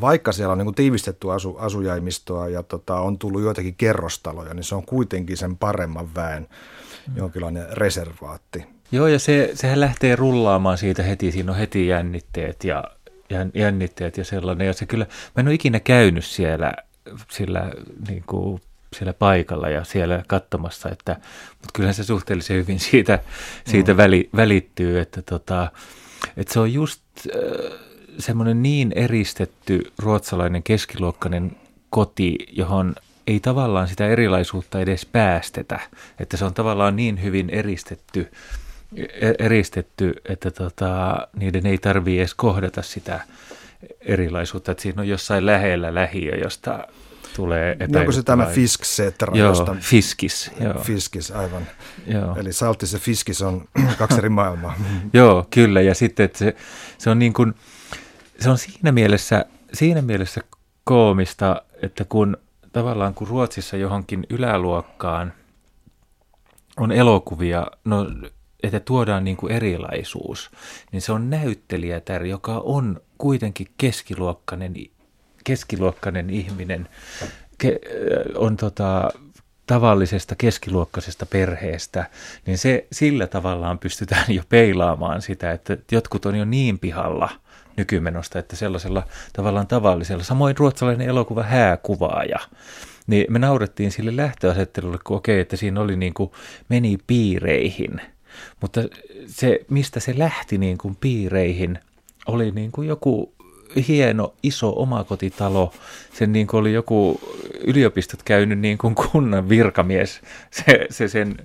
vaikka 0.00 0.32
siellä 0.32 0.52
on 0.52 0.58
niin 0.58 0.66
kuin 0.66 0.74
tiivistetty 0.74 1.32
asu, 1.32 1.56
asujaimistoa 1.56 2.48
ja 2.48 2.62
tota, 2.62 3.00
on 3.00 3.18
tullut 3.18 3.42
joitakin 3.42 3.74
kerrostaloja, 3.74 4.54
niin 4.54 4.64
se 4.64 4.74
on 4.74 4.86
kuitenkin 4.86 5.36
sen 5.36 5.56
paremman 5.56 6.14
väen 6.14 6.48
jonkinlainen 7.16 7.66
reservaatti. 7.72 8.64
Joo, 8.92 9.06
ja 9.06 9.18
se, 9.18 9.50
sehän 9.54 9.80
lähtee 9.80 10.16
rullaamaan 10.16 10.78
siitä 10.78 11.02
heti, 11.02 11.32
siinä 11.32 11.52
on 11.52 11.58
heti 11.58 11.86
jännitteet 11.86 12.64
ja, 12.64 12.84
jännitteet 13.54 14.18
ja 14.18 14.24
sellainen. 14.24 14.66
Ja 14.66 14.72
se 14.72 14.86
kyllä, 14.86 15.06
mä 15.36 15.40
en 15.40 15.46
ole 15.46 15.54
ikinä 15.54 15.80
käynyt 15.80 16.24
siellä, 16.24 16.72
sillä 17.30 17.72
niin 18.08 18.24
kuin 18.26 18.60
siellä 18.98 19.12
paikalla 19.12 19.68
ja 19.68 19.84
siellä 19.84 20.22
katsomassa, 20.26 20.88
että, 20.88 21.16
mutta 21.50 21.70
kyllähän 21.74 21.94
se 21.94 22.04
suhteellisen 22.04 22.56
hyvin 22.56 22.80
siitä, 22.80 23.18
siitä 23.66 23.92
mm. 23.92 23.96
väli, 23.96 24.30
välittyy, 24.36 25.00
että, 25.00 25.22
tota, 25.22 25.70
että 26.36 26.52
se 26.52 26.60
on 26.60 26.72
just 26.72 27.02
äh, 27.18 27.78
semmoinen 28.18 28.62
niin 28.62 28.92
eristetty 28.92 29.92
ruotsalainen 29.98 30.62
keskiluokkainen 30.62 31.56
koti, 31.90 32.36
johon 32.52 32.94
ei 33.26 33.40
tavallaan 33.40 33.88
sitä 33.88 34.08
erilaisuutta 34.08 34.80
edes 34.80 35.06
päästetä, 35.06 35.80
että 36.20 36.36
se 36.36 36.44
on 36.44 36.54
tavallaan 36.54 36.96
niin 36.96 37.22
hyvin 37.22 37.50
eristetty, 37.50 38.32
e, 38.96 39.32
eristetty 39.38 40.14
että 40.28 40.50
tota, 40.50 41.18
niiden 41.36 41.66
ei 41.66 41.78
tarvitse 41.78 42.18
edes 42.20 42.34
kohdata 42.34 42.82
sitä 42.82 43.20
erilaisuutta, 44.00 44.72
että 44.72 44.82
siinä 44.82 45.02
on 45.02 45.08
jossain 45.08 45.46
lähellä 45.46 45.94
lähiö, 45.94 46.36
josta 46.36 46.88
tulee 47.36 47.76
niin 47.78 47.96
Onko 47.96 48.12
se 48.12 48.22
tämä 48.22 48.46
Fisksetra? 48.46 49.36
Joo, 49.36 49.48
josta... 49.48 49.76
Fiskis. 49.80 50.50
Joo. 50.60 50.74
Fiskis, 50.78 51.30
aivan. 51.30 51.62
Joo. 52.06 52.36
Eli 52.36 52.52
Saltis 52.52 52.92
ja 52.92 52.98
Fiskis 52.98 53.42
on 53.42 53.68
kaksi 53.98 54.18
eri 54.18 54.28
maailmaa. 54.28 54.74
joo, 55.12 55.46
kyllä. 55.50 55.80
Ja 55.80 55.94
sitten 55.94 56.24
että 56.24 56.38
se, 56.38 56.56
se 56.98 57.10
on 57.10 57.18
niin 57.18 57.32
kuin, 57.32 57.54
se 58.40 58.50
on 58.50 58.58
siinä 58.58 58.92
mielessä, 58.92 59.44
siinä 59.72 60.02
mielessä 60.02 60.40
koomista, 60.84 61.62
että 61.82 62.04
kun 62.04 62.36
tavallaan 62.72 63.14
kun 63.14 63.28
Ruotsissa 63.28 63.76
johonkin 63.76 64.26
yläluokkaan 64.30 65.32
on 66.76 66.92
elokuvia, 66.92 67.66
no 67.84 68.06
että 68.62 68.80
tuodaan 68.80 69.24
niin 69.24 69.36
kuin 69.36 69.52
erilaisuus, 69.52 70.50
niin 70.92 71.02
se 71.02 71.12
on 71.12 71.30
näyttelijätär, 71.30 72.24
joka 72.24 72.58
on 72.58 73.00
kuitenkin 73.18 73.66
keskiluokkainen 73.78 74.74
keskiluokkainen 75.46 76.30
ihminen 76.30 76.88
ke, 77.58 77.78
on 78.34 78.56
tota, 78.56 79.10
tavallisesta 79.66 80.34
keskiluokkaisesta 80.34 81.26
perheestä, 81.26 82.06
niin 82.46 82.58
se 82.58 82.86
sillä 82.92 83.26
tavallaan 83.26 83.78
pystytään 83.78 84.24
jo 84.28 84.42
peilaamaan 84.48 85.22
sitä, 85.22 85.52
että 85.52 85.76
jotkut 85.92 86.26
on 86.26 86.36
jo 86.36 86.44
niin 86.44 86.78
pihalla 86.78 87.28
nykymenosta, 87.76 88.38
että 88.38 88.56
sellaisella 88.56 89.02
tavallaan 89.32 89.66
tavallisella. 89.66 90.24
Samoin 90.24 90.56
ruotsalainen 90.56 91.08
elokuva 91.08 91.42
Hääkuvaaja, 91.42 92.38
niin 93.06 93.26
me 93.28 93.38
naurettiin 93.38 93.92
sille 93.92 94.16
lähtöasettelulle, 94.16 94.98
kun 95.04 95.16
okei, 95.16 95.40
että 95.40 95.56
siinä 95.56 95.80
oli 95.80 95.96
niin 95.96 96.14
kuin, 96.14 96.30
meni 96.68 96.98
piireihin. 97.06 98.00
Mutta 98.60 98.80
se, 99.26 99.60
mistä 99.70 100.00
se 100.00 100.18
lähti 100.18 100.58
niin 100.58 100.78
kuin 100.78 100.96
piireihin, 100.96 101.78
oli 102.26 102.50
niin 102.50 102.72
kuin 102.72 102.88
joku 102.88 103.35
hieno 103.88 104.34
iso 104.42 104.72
omakotitalo. 104.76 105.72
Sen 106.12 106.32
niin 106.32 106.46
kuin 106.46 106.60
oli 106.60 106.72
joku 106.72 107.20
yliopistot 107.66 108.22
käynyt 108.22 108.58
niin 108.58 108.78
kuin 108.78 108.94
kunnan 108.94 109.48
virkamies, 109.48 110.20
se, 110.50 110.86
se 110.90 111.08
sen 111.08 111.36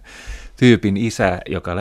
tyypin 0.58 0.98
isä, 0.98 1.40
joka 1.50 1.76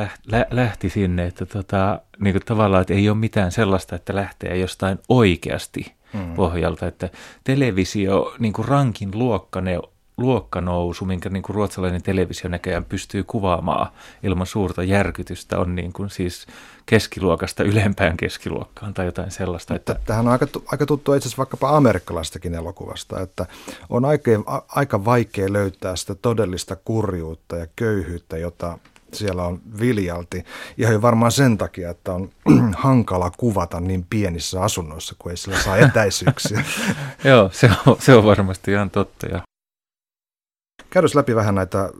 lähti 0.50 0.90
sinne, 0.90 1.26
että 1.26 1.46
tota, 1.46 2.00
niin 2.20 2.34
kuin 2.34 2.44
tavallaan, 2.44 2.80
että 2.80 2.94
ei 2.94 3.08
ole 3.08 3.18
mitään 3.18 3.52
sellaista, 3.52 3.96
että 3.96 4.14
lähtee 4.14 4.56
jostain 4.56 4.98
oikeasti 5.08 5.92
mm. 6.12 6.34
pohjalta, 6.34 6.86
että 6.86 7.08
televisio, 7.44 8.34
niin 8.38 8.52
kuin 8.52 8.68
rankin 8.68 9.10
luokkane, 9.14 9.78
luokkanousu, 10.20 11.04
minkä 11.04 11.28
niin 11.28 11.42
kuin 11.42 11.54
ruotsalainen 11.54 12.02
televisio 12.02 12.50
näköjään 12.50 12.84
pystyy 12.84 13.24
kuvaamaan 13.24 13.92
ilman 14.22 14.46
suurta 14.46 14.82
järkytystä, 14.82 15.58
on 15.58 15.74
niin 15.74 15.92
kuin 15.92 16.10
siis 16.10 16.46
keskiluokasta 16.86 17.62
ylempään 17.62 18.16
keskiluokkaan 18.16 18.94
tai 18.94 19.06
jotain 19.06 19.30
sellaista. 19.30 19.74
Että... 19.74 19.96
Tähän 20.06 20.26
on 20.26 20.32
aika, 20.32 20.46
aika 20.66 20.86
tuttu 20.86 21.14
itse 21.14 21.26
asiassa 21.26 21.38
vaikkapa 21.38 21.76
amerikkalaistakin 21.76 22.54
elokuvasta, 22.54 23.20
että 23.20 23.46
on 23.90 24.04
aika, 24.04 24.30
aika 24.68 25.04
vaikea 25.04 25.52
löytää 25.52 25.96
sitä 25.96 26.14
todellista 26.14 26.76
kurjuutta 26.76 27.56
ja 27.56 27.66
köyhyyttä, 27.76 28.38
jota 28.38 28.78
siellä 29.12 29.44
on 29.44 29.60
viljalti. 29.80 30.44
Ihan 30.78 30.92
jo 30.92 31.02
varmaan 31.02 31.32
sen 31.32 31.58
takia, 31.58 31.90
että 31.90 32.12
on 32.12 32.30
hankala 32.76 33.30
kuvata 33.36 33.80
niin 33.80 34.06
pienissä 34.10 34.62
asunnoissa, 34.62 35.14
kun 35.18 35.30
ei 35.30 35.36
sillä 35.36 35.58
saa 35.58 35.76
etäisyyksiä. 35.76 36.64
Joo, 37.24 37.50
se 37.52 37.70
on, 37.86 37.96
se 38.00 38.14
on 38.14 38.24
varmasti 38.24 38.70
ihan 38.70 38.90
totta. 38.90 39.26
Ja... 39.26 39.42
Käydään 40.90 41.10
läpi 41.14 41.34
vähän 41.34 41.54
näitä 41.54 41.90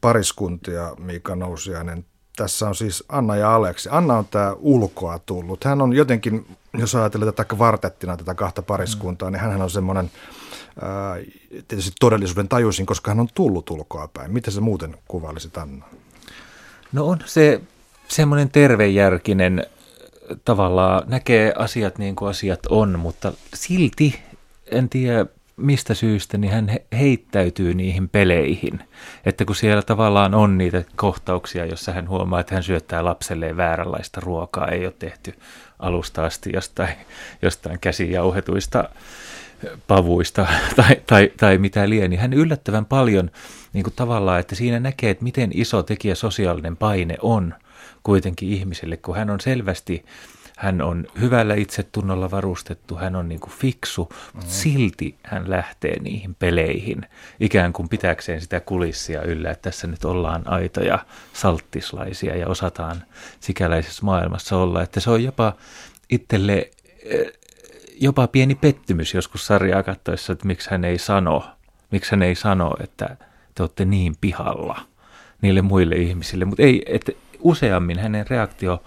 pariskuntia, 0.00 0.94
Miika 0.98 1.36
Nousiainen. 1.36 2.04
Tässä 2.36 2.68
on 2.68 2.74
siis 2.74 3.04
Anna 3.08 3.36
ja 3.36 3.54
Aleksi. 3.54 3.88
Anna 3.92 4.18
on 4.18 4.26
tämä 4.30 4.56
ulkoa 4.58 5.18
tullut. 5.18 5.64
Hän 5.64 5.82
on 5.82 5.92
jotenkin, 5.92 6.46
jos 6.78 6.94
ajatellaan 6.94 7.34
tätä 7.34 7.54
kvartettina, 7.54 8.16
tätä 8.16 8.34
kahta 8.34 8.62
pariskuntaa, 8.62 9.30
mm. 9.30 9.32
niin 9.32 9.40
hän 9.40 9.62
on 9.62 9.70
semmoinen 9.70 10.10
ää, 10.82 11.16
tietysti 11.68 11.92
todellisuuden 12.00 12.48
tajuisin, 12.48 12.86
koska 12.86 13.10
hän 13.10 13.20
on 13.20 13.28
tullut 13.34 13.70
ulkoa 13.70 14.08
päin. 14.08 14.32
Miten 14.32 14.52
se 14.52 14.60
muuten 14.60 14.96
kuvailisit 15.08 15.58
Anna? 15.58 15.84
No 16.92 17.06
on 17.06 17.18
se 17.24 17.60
semmoinen 18.08 18.50
tervejärkinen 18.50 19.66
tavallaan 20.44 21.02
näkee 21.06 21.54
asiat 21.58 21.98
niin 21.98 22.16
kuin 22.16 22.30
asiat 22.30 22.60
on, 22.68 22.98
mutta 22.98 23.32
silti 23.54 24.20
en 24.66 24.88
tiedä 24.88 25.26
mistä 25.56 25.94
syystä, 25.94 26.38
niin 26.38 26.52
hän 26.52 26.76
heittäytyy 26.98 27.74
niihin 27.74 28.08
peleihin. 28.08 28.80
Että 29.26 29.44
kun 29.44 29.56
siellä 29.56 29.82
tavallaan 29.82 30.34
on 30.34 30.58
niitä 30.58 30.84
kohtauksia, 30.96 31.66
jossa 31.66 31.92
hän 31.92 32.08
huomaa, 32.08 32.40
että 32.40 32.54
hän 32.54 32.62
syöttää 32.62 33.04
lapselleen 33.04 33.56
vääränlaista 33.56 34.20
ruokaa, 34.20 34.68
ei 34.68 34.84
ole 34.86 34.94
tehty 34.98 35.34
alusta 35.78 36.24
asti 36.24 36.50
jostain, 36.54 36.94
jostain 37.42 37.78
käsijauhetuista 37.80 38.88
pavuista 39.86 40.46
tai, 40.76 40.96
tai, 41.06 41.32
tai 41.36 41.58
mitä 41.58 41.88
liian, 41.88 42.10
niin 42.10 42.20
hän 42.20 42.32
yllättävän 42.32 42.86
paljon 42.86 43.30
niin 43.72 43.84
kuin 43.84 43.94
tavallaan, 43.96 44.40
että 44.40 44.54
siinä 44.54 44.80
näkee, 44.80 45.10
että 45.10 45.24
miten 45.24 45.50
iso 45.54 45.82
tekijä 45.82 46.14
sosiaalinen 46.14 46.76
paine 46.76 47.16
on 47.22 47.54
kuitenkin 48.02 48.48
ihmiselle, 48.48 48.96
kun 48.96 49.16
hän 49.16 49.30
on 49.30 49.40
selvästi 49.40 50.04
hän 50.62 50.82
on 50.82 51.06
hyvällä 51.20 51.54
itsetunnolla 51.54 52.30
varustettu, 52.30 52.96
hän 52.96 53.16
on 53.16 53.28
niin 53.28 53.40
kuin 53.40 53.52
fiksu, 53.52 54.08
mutta 54.32 54.46
mm. 54.46 54.52
silti 54.52 55.14
hän 55.22 55.50
lähtee 55.50 56.00
niihin 56.00 56.34
peleihin 56.34 57.06
ikään 57.40 57.72
kuin 57.72 57.88
pitääkseen 57.88 58.40
sitä 58.40 58.60
kulissia 58.60 59.22
yllä, 59.22 59.50
että 59.50 59.70
tässä 59.70 59.86
nyt 59.86 60.04
ollaan 60.04 60.42
aitoja 60.48 60.98
salttislaisia 61.32 62.36
ja 62.36 62.48
osataan 62.48 63.02
sikäläisessä 63.40 64.04
maailmassa 64.04 64.56
olla, 64.56 64.82
että 64.82 65.00
se 65.00 65.10
on 65.10 65.24
jopa 65.24 65.52
itselle 66.10 66.70
eh, 67.04 67.32
jopa 68.00 68.26
pieni 68.26 68.54
pettymys 68.54 69.14
joskus 69.14 69.46
sarjaa 69.46 69.82
katsoessa, 69.82 70.32
että 70.32 70.46
miksi 70.46 70.70
hän 70.70 70.84
ei 70.84 70.98
sano, 70.98 71.44
miksi 71.90 72.10
hän 72.10 72.22
ei 72.22 72.34
sano, 72.34 72.74
että 72.80 73.16
te 73.54 73.62
olette 73.62 73.84
niin 73.84 74.16
pihalla 74.20 74.80
niille 75.40 75.62
muille 75.62 75.94
ihmisille, 75.94 76.44
mutta 76.44 76.62
ei, 76.62 76.82
että 76.86 77.12
useammin 77.40 77.98
hänen 77.98 78.26
reaktio 78.30 78.82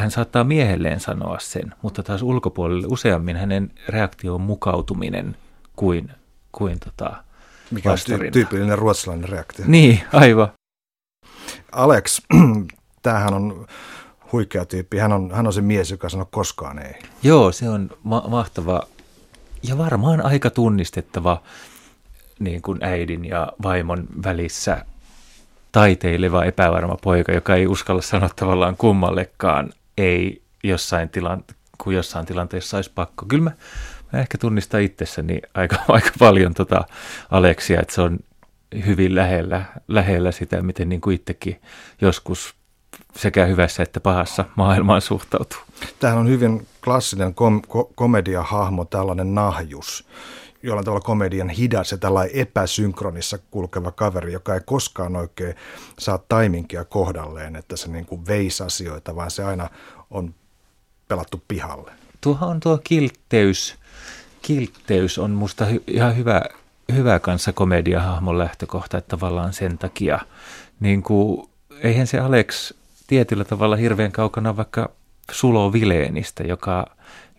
hän 0.00 0.10
saattaa 0.10 0.44
miehelleen 0.44 1.00
sanoa 1.00 1.38
sen, 1.40 1.74
mutta 1.82 2.02
taas 2.02 2.22
ulkopuolelle 2.22 2.86
useammin 2.86 3.36
hänen 3.36 3.70
reaktio 3.88 4.34
on 4.34 4.40
mukautuminen 4.40 5.36
kuin, 5.76 6.10
kuin 6.52 6.80
tota, 6.80 7.24
Mikä 7.70 7.92
on 7.92 7.98
ty- 7.98 8.30
tyypillinen 8.30 8.78
ruotsalainen 8.78 9.28
reaktio. 9.28 9.64
Niin, 9.68 10.00
aivan. 10.12 10.48
Alex, 11.72 12.20
tämähän 13.02 13.34
on 13.34 13.66
huikea 14.32 14.64
tyyppi. 14.64 14.98
Hän 14.98 15.12
on, 15.12 15.30
hän 15.34 15.46
on 15.46 15.52
se 15.52 15.60
mies, 15.60 15.90
joka 15.90 16.08
sanoo 16.08 16.28
koskaan 16.30 16.78
ei. 16.78 16.94
Joo, 17.22 17.52
se 17.52 17.68
on 17.68 17.90
ma- 18.02 18.24
mahtava 18.28 18.82
ja 19.62 19.78
varmaan 19.78 20.24
aika 20.24 20.50
tunnistettava 20.50 21.42
niin 22.38 22.62
kuin 22.62 22.84
äidin 22.84 23.24
ja 23.24 23.52
vaimon 23.62 24.06
välissä 24.24 24.84
taiteileva 25.72 26.44
epävarma 26.44 26.96
poika, 27.02 27.32
joka 27.32 27.54
ei 27.54 27.66
uskalla 27.66 28.02
sanoa 28.02 28.30
tavallaan 28.36 28.76
kummallekaan 28.76 29.70
ei 30.00 30.42
jossain, 30.64 31.08
tilan, 31.08 31.44
kun 31.78 31.94
jossain 31.94 32.26
tilanteessa 32.26 32.76
olisi 32.76 32.90
pakko. 32.94 33.26
Kyllä 33.26 33.44
mä, 33.44 33.50
mä 34.12 34.20
ehkä 34.20 34.38
tunnistan 34.38 34.80
itsessäni 34.80 35.40
aika, 35.54 35.76
aika 35.88 36.10
paljon 36.18 36.54
tota 36.54 36.84
Aleksia, 37.30 37.80
että 37.80 37.94
se 37.94 38.00
on 38.02 38.18
hyvin 38.86 39.14
lähellä, 39.14 39.64
lähellä 39.88 40.32
sitä, 40.32 40.62
miten 40.62 40.88
niin 40.88 41.00
kuin 41.00 41.14
itsekin 41.14 41.60
joskus 42.00 42.54
sekä 43.16 43.46
hyvässä 43.46 43.82
että 43.82 44.00
pahassa 44.00 44.44
maailmaan 44.56 45.00
suhtautuu. 45.00 45.58
Tämähän 45.98 46.20
on 46.20 46.28
hyvin 46.28 46.66
klassinen 46.84 47.34
kom- 47.34 47.62
ko- 47.68 47.92
komediahahmo, 47.94 48.84
tällainen 48.84 49.34
nahjus, 49.34 50.08
jollain 50.62 50.84
tavalla 50.84 51.04
komedian 51.04 51.48
hidas 51.48 51.92
ja 51.92 51.98
tällainen 51.98 52.36
epäsynkronissa 52.36 53.38
kulkeva 53.50 53.90
kaveri, 53.90 54.32
joka 54.32 54.54
ei 54.54 54.60
koskaan 54.66 55.16
oikein 55.16 55.54
saa 55.98 56.18
taiminkia 56.28 56.84
kohdalleen, 56.84 57.56
että 57.56 57.76
se 57.76 57.88
niin 57.88 58.06
kuin 58.06 58.26
veisi 58.26 58.62
asioita, 58.62 59.16
vaan 59.16 59.30
se 59.30 59.44
aina 59.44 59.70
on 60.10 60.34
pelattu 61.08 61.42
pihalle. 61.48 61.92
Tuohan 62.20 62.48
on 62.48 62.60
tuo 62.60 62.78
kiltteys. 62.84 63.74
Kiltteys 64.42 65.18
on 65.18 65.30
musta 65.30 65.64
hy- 65.64 65.82
ihan 65.86 66.16
hyvä, 66.16 66.42
hyvä 66.94 67.18
kanssa 67.18 67.52
komediahahmon 67.52 68.38
lähtökohta, 68.38 68.98
että 68.98 69.08
tavallaan 69.08 69.52
sen 69.52 69.78
takia, 69.78 70.18
niin 70.80 71.02
kuin, 71.02 71.48
eihän 71.82 72.06
se 72.06 72.18
Alex 72.18 72.72
tietyllä 73.06 73.44
tavalla 73.44 73.76
hirveän 73.76 74.12
kaukana 74.12 74.56
vaikka 74.56 74.90
Sulo 75.30 75.72
Vileenistä, 75.72 76.42
joka 76.42 76.86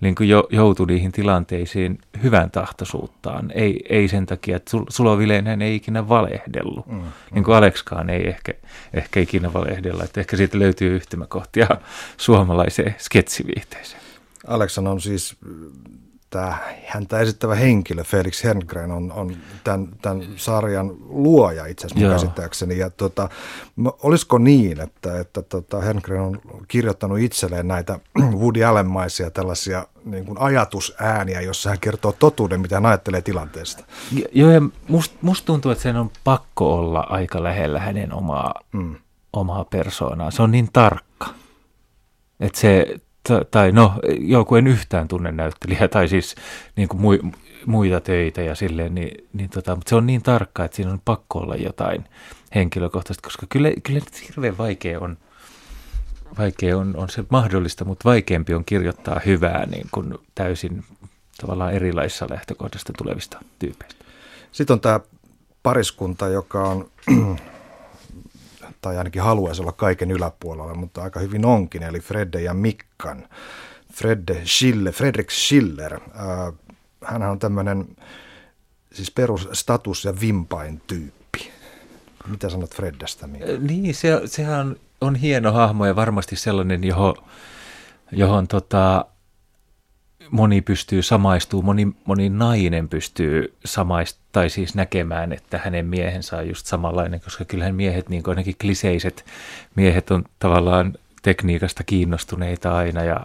niin 0.02 0.16
kuin 0.16 0.30
jo, 0.30 0.48
joutui 0.50 0.88
niihin 0.88 1.12
tilanteisiin 1.12 2.00
hyvän 2.24 2.52
tahtoisuuttaan. 2.52 3.52
Ei, 3.54 3.86
ei 3.90 4.08
sen 4.08 4.26
takia, 4.26 4.56
että 4.56 4.72
Sulo 4.90 5.18
Vileen 5.18 5.62
ei 5.62 5.76
ikinä 5.76 6.10
valehdellut. 6.10 6.88
Mm, 6.88 6.96
mm. 6.96 7.04
Niin 7.32 7.44
kuin 7.44 7.56
Alekskaan 7.56 8.10
ei 8.10 8.28
ehkä, 8.28 8.54
ehkä 8.94 9.20
ikinä 9.20 9.54
valehdella. 9.54 10.04
Että 10.04 10.20
ehkä 10.20 10.38
siitä 10.38 10.60
löytyy 10.60 10.96
yhtymäkohtia 10.96 11.68
suomalaiseen 12.18 12.96
sketsiviihteeseen. 12.98 14.02
Aleksan 14.48 14.88
on 14.88 15.02
siis 15.02 15.36
tämä 16.32 16.58
häntä 16.86 17.20
esittävä 17.20 17.56
henkilö, 17.56 18.04
Felix 18.04 18.44
Herngren, 18.44 18.92
on, 18.92 19.12
on 19.12 19.36
tämän, 19.64 19.88
tämän 20.02 20.24
sarjan 20.36 20.92
luoja 21.10 21.66
itse 21.66 21.88
asiassa 21.88 22.14
käsittääkseni. 22.14 22.78
Ja 22.78 22.90
tota, 22.90 23.30
olisiko 24.04 24.38
niin, 24.38 24.82
että, 24.82 25.20
että 25.20 25.42
tota 25.42 25.82
Herngren 25.82 26.22
on 26.22 26.42
kirjoittanut 26.68 27.20
itselleen 27.20 27.68
näitä 27.68 28.00
Woody 28.40 28.64
Allenmaisia 28.64 29.32
tällaisia 29.32 29.88
niin 30.06 30.26
kuin 30.26 30.38
ajatusääniä, 30.42 31.42
jossa 31.42 31.70
hän 31.70 31.80
kertoo 31.80 32.12
totuuden, 32.12 32.62
mitä 32.62 32.76
hän 32.76 32.86
ajattelee 32.86 33.22
tilanteesta? 33.22 33.84
Joo, 34.32 34.52
ja 34.52 34.62
musta 34.88 35.16
must 35.22 35.46
tuntuu, 35.46 35.72
että 35.72 35.82
sen 35.82 35.96
on 35.96 36.12
pakko 36.24 36.76
olla 36.76 37.00
aika 37.10 37.44
lähellä 37.44 37.80
hänen 37.80 38.14
omaa, 38.14 38.54
mm. 38.72 38.96
omaa 39.34 39.66
persoonaa. 39.66 40.32
Se 40.32 40.42
on 40.42 40.52
niin 40.52 40.70
tarkka. 40.74 41.28
Että 42.40 42.60
se 42.60 43.02
tai 43.52 43.72
no, 43.72 43.94
joku 44.20 44.56
en 44.56 44.68
yhtään 44.68 45.08
tunne 45.08 45.32
näyttelijä, 45.32 45.88
tai 45.88 46.08
siis 46.08 46.36
niin 46.76 46.88
kuin 46.88 47.02
mui, 47.02 47.20
muita 47.66 48.00
töitä 48.00 48.42
ja 48.42 48.56
silleen, 48.56 48.96
niin, 48.96 49.28
niin 49.34 49.50
tota, 49.50 49.76
mutta 49.76 49.90
se 49.90 49.96
on 49.96 50.08
niin 50.08 50.22
tarkka, 50.22 50.66
että 50.66 50.76
siinä 50.76 50.92
on 50.92 51.02
pakko 51.06 51.40
olla 51.40 51.56
jotain 51.56 52.06
henkilökohtaista, 52.56 53.22
koska 53.24 53.46
kyllä, 53.50 53.72
kyllä 53.84 54.02
hirveän 54.30 54.58
vaikea 54.58 55.00
on, 55.00 55.18
vaikea 56.38 56.78
on, 56.78 56.96
on 56.98 57.10
se 57.10 57.24
mahdollista, 57.30 57.86
mutta 57.86 58.10
vaikeampi 58.10 58.54
on 58.54 58.66
kirjoittaa 58.66 59.22
hyvää 59.26 59.66
niin 59.66 59.88
kuin 59.92 60.18
täysin 60.36 60.84
tavallaan 61.42 61.74
erilaisissa 61.74 62.28
lähtökohdasta 62.30 62.94
tulevista 62.98 63.40
tyypeistä. 63.60 64.06
Sitten 64.52 64.74
on 64.74 64.80
tämä 64.80 65.00
pariskunta, 65.64 66.28
joka 66.28 66.64
on 66.64 66.90
tai 68.82 68.98
ainakin 68.98 69.22
haluaisi 69.22 69.62
olla 69.62 69.72
kaiken 69.72 70.12
yläpuolella, 70.12 70.76
mutta 70.76 71.04
aika 71.04 71.20
hyvin 71.20 71.46
onkin, 71.46 71.84
eli 71.84 72.00
Fredde 72.00 72.42
ja 72.42 72.54
Mikkan. 72.54 73.28
Fredde 73.94 74.42
Schiller, 74.46 74.94
Fredrik 74.94 75.32
Schiller, 75.32 75.94
äh, 75.94 76.54
hän 77.06 77.24
on 77.24 77.40
tämmöinen 77.40 77.96
siis 78.94 79.12
perusstatus 79.12 80.06
ja 80.06 80.14
vimpain 80.22 80.82
tyyppi. 80.88 81.52
Mitä 82.28 82.50
sanot 82.50 82.76
Freddestä? 82.76 83.28
Niin, 83.60 83.96
se, 83.96 84.22
sehän 84.26 84.76
on 85.02 85.16
hieno 85.16 85.52
hahmo 85.52 85.86
ja 85.86 85.96
varmasti 85.96 86.36
sellainen, 86.36 86.84
johon, 86.84 87.16
johon 88.12 88.48
tota, 88.48 89.06
moni 90.30 90.62
pystyy 90.62 91.02
samaistumaan, 91.02 91.66
moni, 91.66 91.88
moni 92.06 92.30
nainen 92.30 92.90
pystyy 92.90 93.54
samaistumaan, 93.66 94.22
tai 94.32 94.50
siis 94.50 94.76
näkemään, 94.76 95.34
että 95.34 95.58
hänen 95.64 95.86
miehensä 95.86 96.38
on 96.38 96.48
just 96.48 96.66
samanlainen, 96.66 97.22
koska 97.22 97.46
kyllähän 97.46 97.76
miehet, 97.76 98.10
niin 98.10 98.24
kuin 98.24 98.32
ainakin 98.32 98.56
kliseiset 98.62 99.26
miehet 99.76 100.12
on 100.12 100.24
tavallaan 100.40 100.94
tekniikasta 101.22 101.84
kiinnostuneita 101.84 102.76
aina 102.76 103.04
ja 103.04 103.22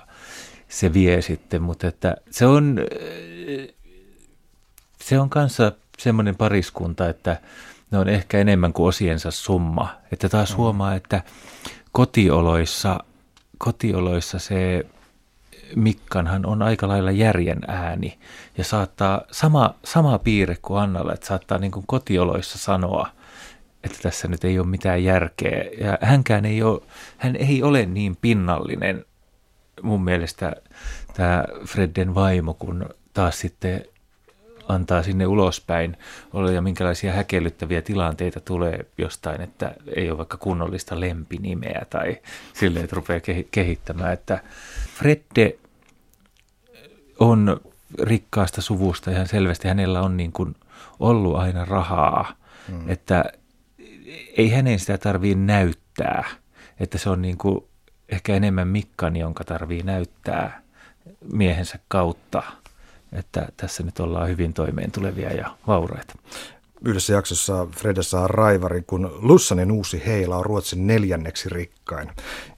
se 0.69 0.93
vie 0.93 1.23
sitten, 1.23 1.63
mutta 1.63 1.87
että 1.87 2.17
se 2.31 2.47
on, 2.47 2.81
se 5.01 5.19
on 5.19 5.31
kanssa 5.31 5.73
semmoinen 5.99 6.37
pariskunta, 6.37 7.09
että 7.09 7.41
ne 7.91 7.99
on 7.99 8.09
ehkä 8.09 8.39
enemmän 8.39 8.73
kuin 8.73 8.89
osiensa 8.89 9.31
summa. 9.31 9.95
Että 10.13 10.29
taas 10.29 10.51
mm. 10.51 10.57
huomaa, 10.57 10.95
että 10.95 11.23
kotioloissa, 11.93 13.01
kotioloissa 13.59 14.39
se 14.39 14.87
Mikkanhan 15.75 16.47
on 16.47 16.63
aika 16.63 16.89
lailla 16.89 17.11
järjen 17.11 17.61
ääni 17.69 18.19
ja 18.59 18.65
saattaa 18.65 19.23
sama, 19.31 19.75
sama 19.85 20.19
piirre 20.19 20.57
kuin 20.63 20.81
Annalla, 20.81 21.13
että 21.13 21.27
saattaa 21.27 21.59
niin 21.59 21.73
kuin 21.73 21.87
kotioloissa 21.87 22.59
sanoa, 22.59 23.09
että 23.85 23.99
tässä 24.03 24.29
nyt 24.29 24.45
ei 24.45 24.59
ole 24.59 24.67
mitään 24.67 25.05
järkeä. 25.05 25.65
Ja 25.81 25.99
hänkään 26.03 26.45
ei 26.45 26.63
ole, 26.63 26.83
hän 27.19 27.37
ei 27.37 27.63
ole 27.63 27.87
niin 27.87 28.17
pinnallinen 28.17 29.05
mun 29.83 30.05
mielestä 30.05 30.53
tämä 31.15 31.45
Fredden 31.67 32.15
vaimo, 32.15 32.55
kun 32.55 32.89
taas 33.15 33.41
sitten 33.41 33.85
antaa 34.69 35.03
sinne 35.03 35.27
ulospäin 35.27 35.97
olla 36.33 36.51
ja 36.51 36.63
minkälaisia 36.63 37.13
häkellyttäviä 37.13 37.83
tilanteita 37.83 38.41
tulee 38.41 38.87
jostain, 38.99 39.41
että 39.41 39.75
ei 39.97 40.11
ole 40.11 40.19
vaikka 40.19 40.37
kunnollista 40.37 41.01
lempinimeä 41.01 41.87
tai 41.91 42.19
silleen, 42.53 42.85
että 42.85 42.97
rupeaa 42.97 43.21
kehittämään, 43.51 44.13
että 44.13 44.41
Fredde 44.95 45.57
on 47.19 47.61
rikkaasta 48.03 48.63
suvusta 48.63 49.11
ihan 49.11 49.29
selvästi. 49.29 49.69
Hänellä 49.69 50.01
on 50.01 50.17
niin 50.17 50.33
kuin 50.33 50.57
ollut 51.01 51.37
aina 51.37 51.65
rahaa, 51.65 52.33
mm. 52.69 52.91
että 52.91 53.25
ei 54.37 54.51
hänen 54.51 54.79
sitä 54.79 54.99
tarvii 54.99 55.35
näyttää, 55.35 56.25
että 56.81 56.99
se 56.99 57.11
on 57.11 57.23
niin 57.23 57.39
kuin 57.39 57.65
ehkä 58.09 58.35
enemmän 58.35 58.69
Mikkan, 58.69 59.17
jonka 59.17 59.45
tarvii 59.45 59.83
näyttää 59.83 60.63
miehensä 61.33 61.79
kautta, 61.89 62.43
että 63.13 63.49
tässä 63.57 63.83
nyt 63.83 64.01
ollaan 64.01 64.29
hyvin 64.29 64.53
toimeen 64.53 64.93
tulevia 64.93 65.33
ja 65.33 65.57
vauraita. 65.67 66.15
Yhdessä 66.85 67.13
jaksossa 67.13 67.67
Frede 67.77 68.03
saa 68.03 68.29
raivarin, 68.29 68.85
kun 68.85 69.19
Lussanin 69.23 69.73
uusi 69.73 70.03
heila 70.07 70.37
on 70.37 70.47
Ruotsin 70.47 70.87
neljänneksi 70.87 71.49
rikkain. 71.49 72.11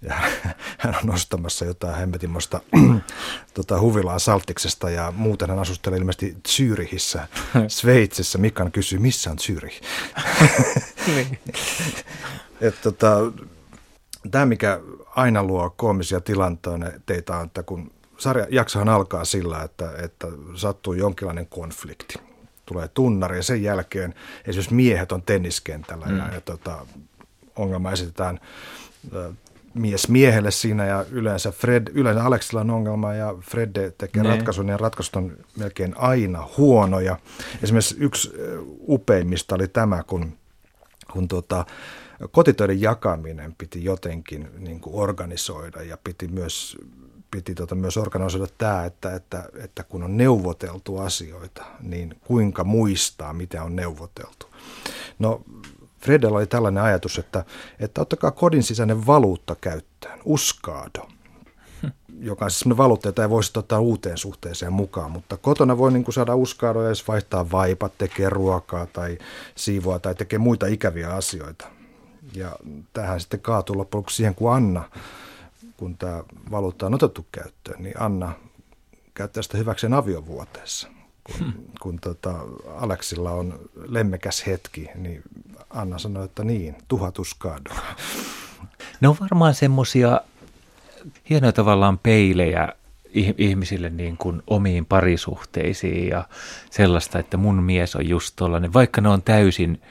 Ja 0.03 0.15
hän 0.79 0.95
on 0.95 1.07
nostamassa 1.07 1.65
jotain 1.65 1.97
hemmetimosta 1.97 2.61
tota, 3.55 3.81
huvilaa 3.81 4.19
Saltiksesta 4.19 4.91
ja 4.91 5.13
muuten 5.17 5.51
hän 5.51 5.59
asustelee 5.59 5.99
ilmeisesti 5.99 6.37
Zyrihissä, 6.49 7.29
Sveitsissä. 7.69 8.39
Mikan 8.39 8.73
kysyy, 8.73 8.99
missä 8.99 9.31
on? 9.31 9.37
Niin. 11.07 11.39
tota, 12.83 13.33
Tämä, 14.31 14.47
mikä 14.47 14.81
aina 15.17 15.43
luo 15.43 15.71
koomisia 15.71 16.21
tilanteita 16.21 17.37
on, 17.37 17.47
että 17.47 17.63
kun 17.63 17.91
sarja 18.19 18.47
jaksohan 18.51 18.89
alkaa 18.89 19.25
sillä, 19.25 19.63
että, 19.63 19.93
että 20.03 20.27
sattuu 20.55 20.93
jonkinlainen 20.93 21.47
konflikti 21.47 22.15
tulee 22.67 22.89
tunnari 22.89 23.37
ja 23.37 23.43
sen 23.43 23.63
jälkeen 23.63 24.15
esimerkiksi 24.47 24.75
miehet 24.75 25.13
on 25.13 25.23
tenniskentällä 25.23 26.07
mm. 26.07 26.19
ja, 26.19 26.35
ja 26.35 26.41
tota, 26.41 26.87
ongelma 27.57 27.93
esitetään 27.93 28.41
ä, 29.17 29.31
mies 29.75 30.09
miehelle 30.09 30.51
siinä 30.51 30.87
ja 30.87 31.05
yleensä, 31.11 31.51
Fred, 31.51 31.91
yleensä 31.95 32.25
Aleksilla 32.25 32.61
on 32.61 32.71
ongelma 32.71 33.15
ja 33.15 33.35
Fred 33.41 33.93
tekee 33.99 34.23
ne. 34.23 34.29
Niin. 34.29 34.39
ratkaisun 34.39 34.69
ja 34.69 34.77
ratkaisut 34.77 35.17
on 35.17 35.37
melkein 35.57 35.95
aina 35.99 36.49
huonoja. 36.57 37.19
Esimerkiksi 37.63 37.97
yksi 37.99 38.33
upeimmista 38.89 39.55
oli 39.55 39.69
tämä, 39.69 40.03
kun, 40.03 40.39
kun 41.13 41.29
tota, 41.29 41.65
kotitöiden 42.31 42.81
jakaminen 42.81 43.55
piti 43.59 43.85
jotenkin 43.85 44.49
niin 44.59 44.81
kuin 44.81 44.97
organisoida 44.97 45.83
ja 45.83 45.99
piti 46.05 46.29
myös 46.29 46.79
piti 47.31 47.55
tota 47.55 47.75
myös 47.75 47.97
organisoida 47.97 48.47
tämä, 48.59 48.85
että, 48.85 49.15
että, 49.15 49.49
että 49.65 49.83
kun 49.83 50.03
on 50.03 50.17
neuvoteltu 50.17 50.99
asioita, 50.99 51.65
niin 51.81 52.17
kuinka 52.27 52.65
muistaa, 52.65 53.33
mitä 53.33 53.63
on 53.65 53.77
neuvoteltu. 53.77 54.47
No 55.19 55.43
Fredella 56.01 56.39
oli 56.39 56.47
tällainen 56.47 56.83
ajatus, 56.83 57.19
että, 57.19 57.45
että 57.79 58.01
ottakaa 58.01 58.31
kodin 58.31 58.63
sisäinen 58.63 59.07
valuutta 59.07 59.57
käyttöön, 59.61 60.21
uskaado, 60.25 61.09
joka 62.21 62.45
on 62.45 62.51
siis 62.51 62.77
valuutta, 62.77 63.09
jota 63.09 63.23
ei 63.23 63.31
voisi 63.31 63.59
ottaa 63.59 63.81
uuteen 63.81 64.19
suhteeseen 64.19 64.73
mukaan, 64.73 65.11
mutta 65.11 65.37
kotona 65.37 65.79
voi 65.79 65.93
niin 65.93 66.05
kuin 66.05 66.15
saada 66.15 66.35
uskaadoja, 66.35 66.89
jos 66.89 67.09
vaihtaa 67.09 67.51
vaipat, 67.51 67.99
tekee 67.99 68.31
ruokaa 68.31 68.87
tai 68.87 69.19
siivoa 69.55 69.99
tai 69.99 70.15
tekee 70.15 70.39
muita 70.39 70.67
ikäviä 70.67 71.11
asioita. 71.15 71.69
Ja 72.35 72.57
tähän 72.93 73.21
sitten 73.21 73.41
kaatuu 73.41 73.79
loppujen 73.79 74.05
siihen, 74.11 74.35
kun 74.35 74.53
Anna 74.53 74.91
kun 75.79 75.99
tämä 75.99 76.23
valuutta 76.51 76.87
on 76.87 76.95
otettu 76.95 77.27
käyttöön, 77.33 77.83
niin 77.83 78.03
Anna 78.03 78.33
käyttää 79.15 79.43
sitä 79.43 79.59
hyväkseen 79.59 79.95
aviovuoteessa. 79.95 80.89
Kun, 81.25 81.37
hmm. 81.39 81.53
kun 81.81 81.99
tota 82.01 82.35
Aleksilla 82.75 83.31
on 83.31 83.61
lemmekäs 83.89 84.47
hetki, 84.47 84.89
niin 84.95 85.23
Anna 85.71 85.99
sanoi, 85.99 86.25
että 86.25 86.45
niin, 86.45 86.77
tuhatuskado. 86.89 87.71
Ne 89.01 89.09
on 89.09 89.17
varmaan 89.21 89.55
semmoisia 89.55 90.21
hienoja 91.31 91.53
tavallaan 91.53 91.99
peilejä 91.99 92.73
ihmisille 93.39 93.91
niin 93.91 94.17
kuin 94.17 94.43
omiin 94.47 94.87
parisuhteisiin 94.87 96.09
ja 96.09 96.25
sellaista, 96.71 97.19
että 97.19 97.37
mun 97.37 97.63
mies 97.63 97.97
on 97.97 98.09
just 98.09 98.37
tollainen, 98.37 98.73
vaikka 98.73 99.01
ne 99.01 99.09
on 99.09 99.23
täysin, 99.23 99.83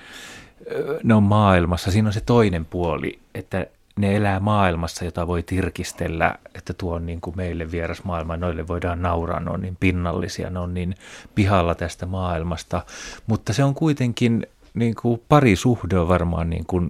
ne 1.03 1.13
on 1.13 1.23
maailmassa, 1.23 1.91
siinä 1.91 2.09
on 2.09 2.13
se 2.13 2.21
toinen 2.21 2.65
puoli, 2.65 3.19
että 3.35 3.65
ne 3.97 4.15
elää 4.15 4.39
maailmassa, 4.39 5.05
jota 5.05 5.27
voi 5.27 5.43
tirkistellä, 5.43 6.35
että 6.55 6.73
tuo 6.73 6.95
on 6.95 7.05
niin 7.05 7.21
kuin 7.21 7.37
meille 7.37 7.71
vieras 7.71 8.03
maailma, 8.03 8.37
noille 8.37 8.67
voidaan 8.67 9.01
nauraa, 9.01 9.39
ne 9.39 9.51
on 9.51 9.61
niin 9.61 9.77
pinnallisia, 9.79 10.49
ne 10.49 10.59
on 10.59 10.73
niin 10.73 10.95
pihalla 11.35 11.75
tästä 11.75 12.05
maailmasta, 12.05 12.81
mutta 13.27 13.53
se 13.53 13.63
on 13.63 13.73
kuitenkin 13.73 14.47
niin 14.73 14.95
kuin 15.01 15.21
parisuhde 15.29 15.99
on 15.99 16.07
varmaan 16.07 16.49
niin 16.49 16.65
kuin 16.65 16.89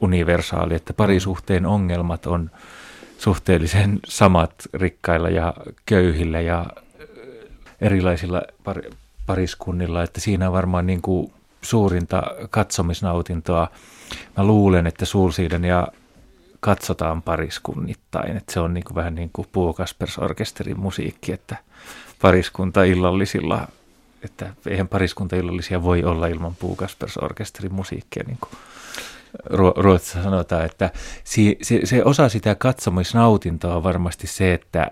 universaali, 0.00 0.74
että 0.74 0.92
parisuhteen 0.92 1.66
ongelmat 1.66 2.26
on 2.26 2.50
suhteellisen 3.18 3.98
samat 4.06 4.54
rikkailla 4.74 5.28
ja 5.28 5.54
köyhillä 5.86 6.40
ja 6.40 6.66
erilaisilla 7.80 8.42
par- 8.68 8.94
pariskunnilla, 9.26 10.02
että 10.02 10.20
siinä 10.20 10.46
on 10.46 10.52
varmaan 10.52 10.86
niin 10.86 11.02
kuin 11.02 11.32
suurinta 11.62 12.22
katsomisnautintoa. 12.50 13.68
Mä 14.36 14.44
luulen, 14.44 14.86
että 14.86 15.04
Sulsiiden 15.04 15.64
ja 15.64 15.88
katsotaan 16.60 17.22
pariskunnittain. 17.22 18.36
Että 18.36 18.52
se 18.52 18.60
on 18.60 18.74
niin 18.74 18.84
kuin 18.84 18.94
vähän 18.94 19.14
niin 19.14 19.30
kuin 19.32 19.48
Puukaspers-orkesterin 19.52 20.78
musiikki, 20.78 21.32
että 21.32 21.56
pariskunta 22.22 22.84
illallisilla, 22.84 23.68
että 24.22 24.54
eihän 24.66 24.88
pariskunta 24.88 25.36
illallisia 25.36 25.82
voi 25.82 26.04
olla 26.04 26.26
ilman 26.26 26.56
Puukaspers-orkesterin 26.56 27.72
musiikkia, 27.72 28.24
niin 28.26 28.38
kuin 28.40 28.52
Ruotsissa 29.76 30.22
sanotaan, 30.22 30.64
että 30.64 30.90
se, 31.24 31.56
se, 31.62 31.80
se 31.84 32.04
osa 32.04 32.28
sitä 32.28 32.54
katsomisnautintoa 32.54 33.76
on 33.76 33.82
varmasti 33.82 34.26
se, 34.26 34.54
että 34.54 34.90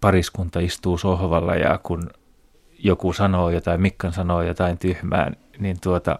pariskunta 0.00 0.60
istuu 0.60 0.98
sohvalla 0.98 1.54
ja 1.54 1.80
kun 1.82 2.10
joku 2.78 3.12
sanoo 3.12 3.50
jotain, 3.50 3.80
Mikkan 3.80 4.12
sanoo 4.12 4.42
jotain 4.42 4.78
tyhmää, 4.78 5.32
niin 5.58 5.80
tuota, 5.80 6.18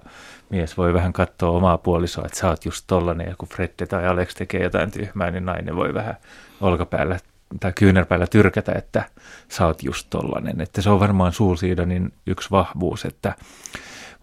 mies 0.50 0.76
voi 0.76 0.94
vähän 0.94 1.12
katsoa 1.12 1.50
omaa 1.50 1.78
puolisoa, 1.78 2.24
että 2.26 2.38
sä 2.38 2.48
oot 2.48 2.64
just 2.64 2.84
tollanen, 2.86 3.28
ja 3.28 3.34
kun 3.38 3.48
Fredde 3.48 3.86
tai 3.86 4.06
Alex 4.06 4.34
tekee 4.34 4.62
jotain 4.62 4.90
tyhmää, 4.90 5.30
niin 5.30 5.44
nainen 5.44 5.76
voi 5.76 5.94
vähän 5.94 6.16
olkapäällä 6.60 7.18
tai 7.60 7.72
kyynärpäällä 7.72 8.26
tyrkätä, 8.26 8.72
että 8.72 9.04
sä 9.48 9.66
oot 9.66 9.82
just 9.82 10.06
tollanen. 10.10 10.60
Että 10.60 10.82
se 10.82 10.90
on 10.90 11.00
varmaan 11.00 11.32
Suulsiidonin 11.32 12.12
yksi 12.26 12.50
vahvuus, 12.50 13.04
että 13.04 13.34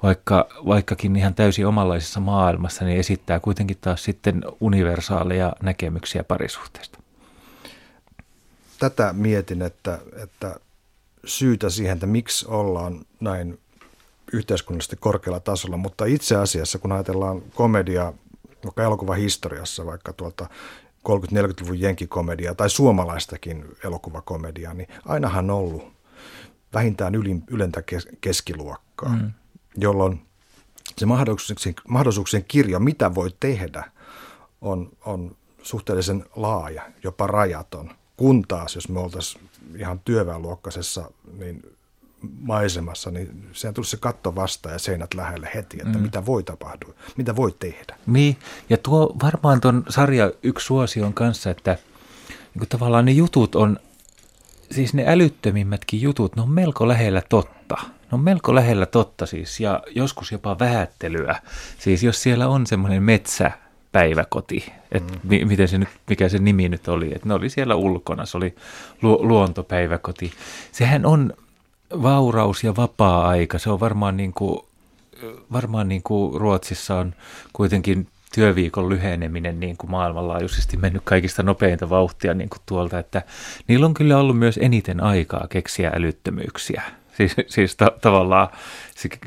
vaikka, 0.03 0.47
vaikkakin 0.67 1.15
ihan 1.15 1.35
täysin 1.35 1.67
omanlaisessa 1.67 2.19
maailmassa, 2.19 2.85
niin 2.85 2.99
esittää 2.99 3.39
kuitenkin 3.39 3.77
taas 3.81 4.03
sitten 4.03 4.43
universaaleja 4.59 5.53
näkemyksiä 5.63 6.23
parisuhteesta. 6.23 6.99
Tätä 8.79 9.13
mietin, 9.13 9.61
että, 9.61 9.99
että 10.23 10.55
syytä 11.25 11.69
siihen, 11.69 11.93
että 11.93 12.07
miksi 12.07 12.45
ollaan 12.47 13.05
näin 13.19 13.59
yhteiskunnallisesti 14.33 14.95
korkealla 14.95 15.39
tasolla, 15.39 15.77
mutta 15.77 16.05
itse 16.05 16.35
asiassa 16.35 16.79
kun 16.79 16.91
ajatellaan 16.91 17.41
komediaa, 17.41 18.13
vaikka 18.63 18.83
elokuva 18.83 19.13
historiassa, 19.13 19.85
vaikka 19.85 20.13
tuolta 20.13 20.49
30-40-luvun 21.09 21.79
jenkikomedia 21.79 22.55
tai 22.55 22.69
suomalaistakin 22.69 23.65
elokuvakomediaa, 23.83 24.73
niin 24.73 24.87
ainahan 25.05 25.49
on 25.49 25.57
ollut 25.57 25.93
vähintään 26.73 27.15
ylin, 27.15 27.43
ylentä 27.47 27.83
keskiluokkaa 28.21 29.15
mm. 29.15 29.31
jolloin 29.77 30.21
se 30.97 31.05
mahdollisuuksien, 31.05 31.75
mahdollisuuksien 31.87 32.45
kirjo, 32.47 32.79
mitä 32.79 33.15
voi 33.15 33.29
tehdä, 33.39 33.91
on, 34.61 34.91
on 35.05 35.35
suhteellisen 35.63 36.25
laaja, 36.35 36.91
jopa 37.03 37.27
rajaton. 37.27 37.91
Kun 38.17 38.43
taas, 38.47 38.75
jos 38.75 38.89
me 38.89 38.99
oltaisiin 38.99 39.49
ihan 39.75 39.99
työväenluokkaisessa 39.99 41.11
niin 41.37 41.77
maisemassa, 42.41 43.11
niin 43.11 43.49
sehän 43.51 43.73
tulisi 43.73 43.91
se 43.91 43.97
katto 43.97 44.35
vastaan 44.35 44.73
ja 44.73 44.79
seinät 44.79 45.13
lähelle 45.13 45.49
heti, 45.55 45.77
että 45.77 45.97
mm. 45.97 46.03
mitä 46.03 46.25
voi 46.25 46.43
tapahtua, 46.43 46.93
mitä 47.17 47.35
voi 47.35 47.55
tehdä. 47.59 47.97
Niin, 48.05 48.37
ja 48.69 48.77
tuo 48.77 49.15
varmaan 49.23 49.61
tuon 49.61 49.83
sarja 49.89 50.31
yksi 50.43 50.65
suosion 50.65 51.13
kanssa, 51.13 51.49
että 51.49 51.77
niin 52.55 52.69
tavallaan 52.69 53.05
ne 53.05 53.11
jutut 53.11 53.55
on, 53.55 53.79
siis 54.71 54.93
ne 54.93 55.03
älyttömimmätkin 55.07 56.01
jutut, 56.01 56.35
ne 56.35 56.41
on 56.41 56.51
melko 56.51 56.87
lähellä 56.87 57.21
totta. 57.29 57.75
Ne 57.81 58.15
on 58.15 58.23
melko 58.23 58.55
lähellä 58.55 58.85
totta 58.85 59.25
siis, 59.25 59.59
ja 59.59 59.83
joskus 59.95 60.31
jopa 60.31 60.59
vähättelyä. 60.59 61.35
Siis 61.79 62.03
jos 62.03 62.23
siellä 62.23 62.47
on 62.47 62.67
semmoinen 62.67 63.03
metsä, 63.03 63.51
päiväkoti, 63.91 64.73
että 64.91 65.13
mm. 65.13 65.19
mi- 65.23 65.45
miten 65.45 65.67
se 65.67 65.77
nyt, 65.77 65.89
mikä 66.09 66.29
se 66.29 66.37
nimi 66.37 66.69
nyt 66.69 66.87
oli, 66.87 67.11
että 67.15 67.27
ne 67.27 67.33
oli 67.33 67.49
siellä 67.49 67.75
ulkona, 67.75 68.25
se 68.25 68.37
oli 68.37 68.55
lu- 69.01 69.27
luontopäiväkoti. 69.27 70.31
Sehän 70.71 71.05
on 71.05 71.33
vauraus 71.93 72.63
ja 72.63 72.75
vapaa-aika, 72.75 73.59
se 73.59 73.69
on 73.69 73.79
varmaan 73.79 74.17
niin 74.17 74.33
kuin, 74.33 74.59
varmaan 75.51 75.87
niin 75.87 76.03
kuin 76.03 76.41
Ruotsissa 76.41 76.95
on 76.95 77.15
kuitenkin 77.53 78.07
työviikon 78.35 78.89
lyheneminen 78.89 79.59
niin 79.59 79.77
kuin 79.77 79.91
maailmanlaajuisesti 79.91 80.77
mennyt 80.77 81.01
kaikista 81.05 81.43
nopeinta 81.43 81.89
vauhtia 81.89 82.33
niin 82.33 82.49
kuin 82.49 82.61
tuolta, 82.65 82.99
että 82.99 83.21
niillä 83.67 83.85
on 83.85 83.93
kyllä 83.93 84.17
ollut 84.17 84.39
myös 84.39 84.59
eniten 84.61 85.03
aikaa 85.03 85.47
keksiä 85.49 85.91
älyttömyyksiä. 85.95 86.81
Siis, 87.17 87.35
siis 87.47 87.75
ta- 87.75 87.91
tavallaan 88.01 88.47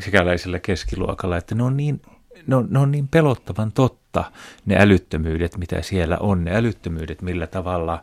sikäläisellä 0.01 0.59
keskiluokalla, 0.59 1.37
että 1.37 1.55
ne 1.55 1.63
on 1.63 1.77
niin 1.77 2.01
ne 2.47 2.57
on, 2.57 2.67
ne 2.71 2.79
on 2.79 2.91
niin 2.91 3.09
pelottavan 3.09 3.73
totta, 3.73 4.25
ne 4.67 4.77
älyttömyydet, 4.79 5.57
mitä 5.57 5.83
siellä 5.83 6.19
on, 6.19 6.45
ne 6.45 6.57
älyttömyydet, 6.57 7.23
millä 7.23 7.47
tavalla 7.47 8.03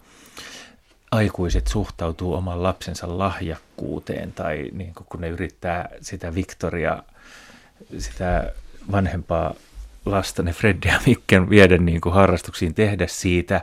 aikuiset 1.12 1.67
suhtautuu 1.67 2.34
oman 2.34 2.63
lapsensa 2.63 3.17
lahjakkuuteen 3.17 4.34
tai 4.34 4.69
niin 4.74 4.93
kun 4.93 5.21
ne 5.21 5.30
yrittää 5.30 5.89
sitä 6.02 6.36
Victoria, 6.36 7.04
sitä 7.97 8.54
vanhempaa 8.91 9.54
lasta, 10.06 10.43
ne 10.43 10.54
Fred 10.54 10.78
ja 10.86 11.00
Mikken 11.06 11.50
viedä 11.50 11.78
niin 11.78 12.02
kuin 12.02 12.15
harrastuksiin, 12.15 12.74
tehdä 12.74 13.08
siitä 13.08 13.62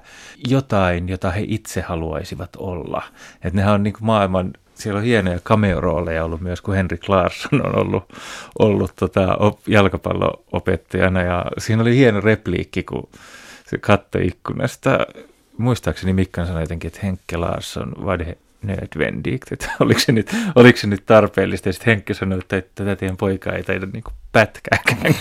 jotain, 0.49 1.09
jota 1.09 1.31
he 1.31 1.45
itse 1.47 1.81
haluaisivat 1.81 2.51
olla. 2.57 3.03
Että 3.35 3.57
nehän 3.57 3.75
on 3.75 3.83
niin 3.83 3.95
kuin 3.95 4.07
maailman 4.07 4.53
siellä 4.75 4.99
on 4.99 5.05
hienoja 5.05 5.39
cameo-rooleja 5.39 6.25
ollut 6.25 6.41
myös, 6.41 6.61
kun 6.61 6.75
Henrik 6.75 7.09
Larsson 7.09 7.67
on 7.67 7.79
ollut, 7.79 8.05
ollut 8.59 8.93
tota, 8.97 9.37
op, 9.37 9.61
ja 11.27 11.45
siinä 11.59 11.83
oli 11.83 11.97
hieno 11.97 12.21
repliikki, 12.21 12.83
kun 12.83 13.09
se 13.67 13.79
katsoi 13.79 14.27
ikkunasta. 14.27 14.99
Muistaakseni 15.59 16.13
Mikkan 16.13 16.47
sanoi 16.47 16.63
jotenkin, 16.63 16.89
että 16.89 17.01
Henkke 17.03 17.37
Larsson 17.37 17.93
var 18.05 18.19
det 18.19 18.39
nödvändigt, 18.63 19.43
että 19.53 19.71
oliko 19.81 20.01
se 20.01 20.13
nyt, 20.13 20.31
oliko 20.55 20.79
se 20.79 20.87
nyt 20.87 21.07
tarpeellista. 21.07 21.69
Ja 21.69 21.73
sitten 21.73 21.87
Henkke 21.87 22.15
sanoi, 22.15 22.39
että, 22.39 22.57
että 22.57 22.71
tätä 22.75 22.97
teidän 22.97 23.17
poikaa 23.17 23.53
ei 23.53 23.63
taida 23.63 23.87
niin 23.93 24.05
pätkääkään 24.33 25.15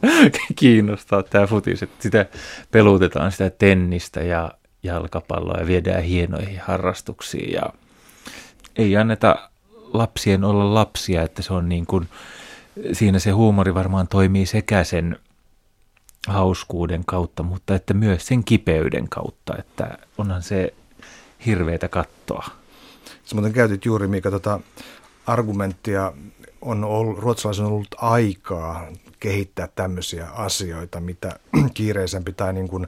kiinnostaa 0.56 1.22
tämä 1.22 1.46
futis, 1.46 1.82
että 1.82 2.02
sitä 2.02 2.26
pelutetaan 2.70 3.32
sitä 3.32 3.50
tennistä 3.50 4.20
ja 4.20 4.50
jalkapalloa 4.82 5.60
ja 5.60 5.66
viedään 5.66 6.02
hienoihin 6.02 6.60
harrastuksiin 6.60 7.52
ja 7.52 7.62
ei 8.76 8.96
anneta 8.96 9.50
lapsien 9.92 10.44
olla 10.44 10.74
lapsia, 10.74 11.22
että 11.22 11.42
se 11.42 11.52
on 11.52 11.68
niin 11.68 11.86
kuin, 11.86 12.08
siinä 12.92 13.18
se 13.18 13.30
huumori 13.30 13.74
varmaan 13.74 14.08
toimii 14.08 14.46
sekä 14.46 14.84
sen 14.84 15.18
hauskuuden 16.26 17.04
kautta, 17.04 17.42
mutta 17.42 17.74
että 17.74 17.94
myös 17.94 18.26
sen 18.26 18.44
kipeyden 18.44 19.08
kautta, 19.08 19.54
että 19.58 19.98
onhan 20.18 20.42
se 20.42 20.74
hirveätä 21.46 21.88
kattoa. 21.88 22.44
Sä 23.24 23.34
muuten 23.34 23.52
käytit 23.52 23.84
juuri, 23.84 24.08
mikä 24.08 24.30
tota 24.30 24.60
argumenttia 25.26 26.12
on 26.60 26.84
ollut, 26.84 27.18
ruotsalaisen 27.18 27.64
on 27.66 27.72
ollut 27.72 27.94
aikaa 27.96 28.86
kehittää 29.20 29.68
tämmöisiä 29.74 30.30
asioita, 30.30 31.00
mitä 31.00 31.38
kiireisempi 31.74 32.32
tai 32.32 32.52
niin 32.52 32.68
kuin 32.68 32.86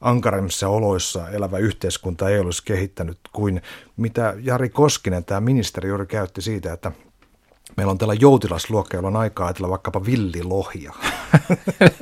ankaremmissa 0.00 0.68
oloissa 0.68 1.30
elävä 1.30 1.58
yhteiskunta 1.58 2.28
ei 2.28 2.38
olisi 2.38 2.62
kehittänyt 2.64 3.18
kuin 3.32 3.62
mitä 3.96 4.34
Jari 4.42 4.68
Koskinen, 4.68 5.24
tämä 5.24 5.40
ministeri, 5.40 5.88
juuri 5.88 6.06
käytti 6.06 6.42
siitä, 6.42 6.72
että 6.72 6.92
meillä 7.76 7.90
on 7.90 7.98
täällä 7.98 8.14
joutilasluokka, 8.14 8.96
jolla 8.96 9.08
on 9.08 9.16
aikaa 9.16 9.46
ajatella 9.46 9.70
vaikkapa 9.70 10.06
villilohia. 10.06 10.92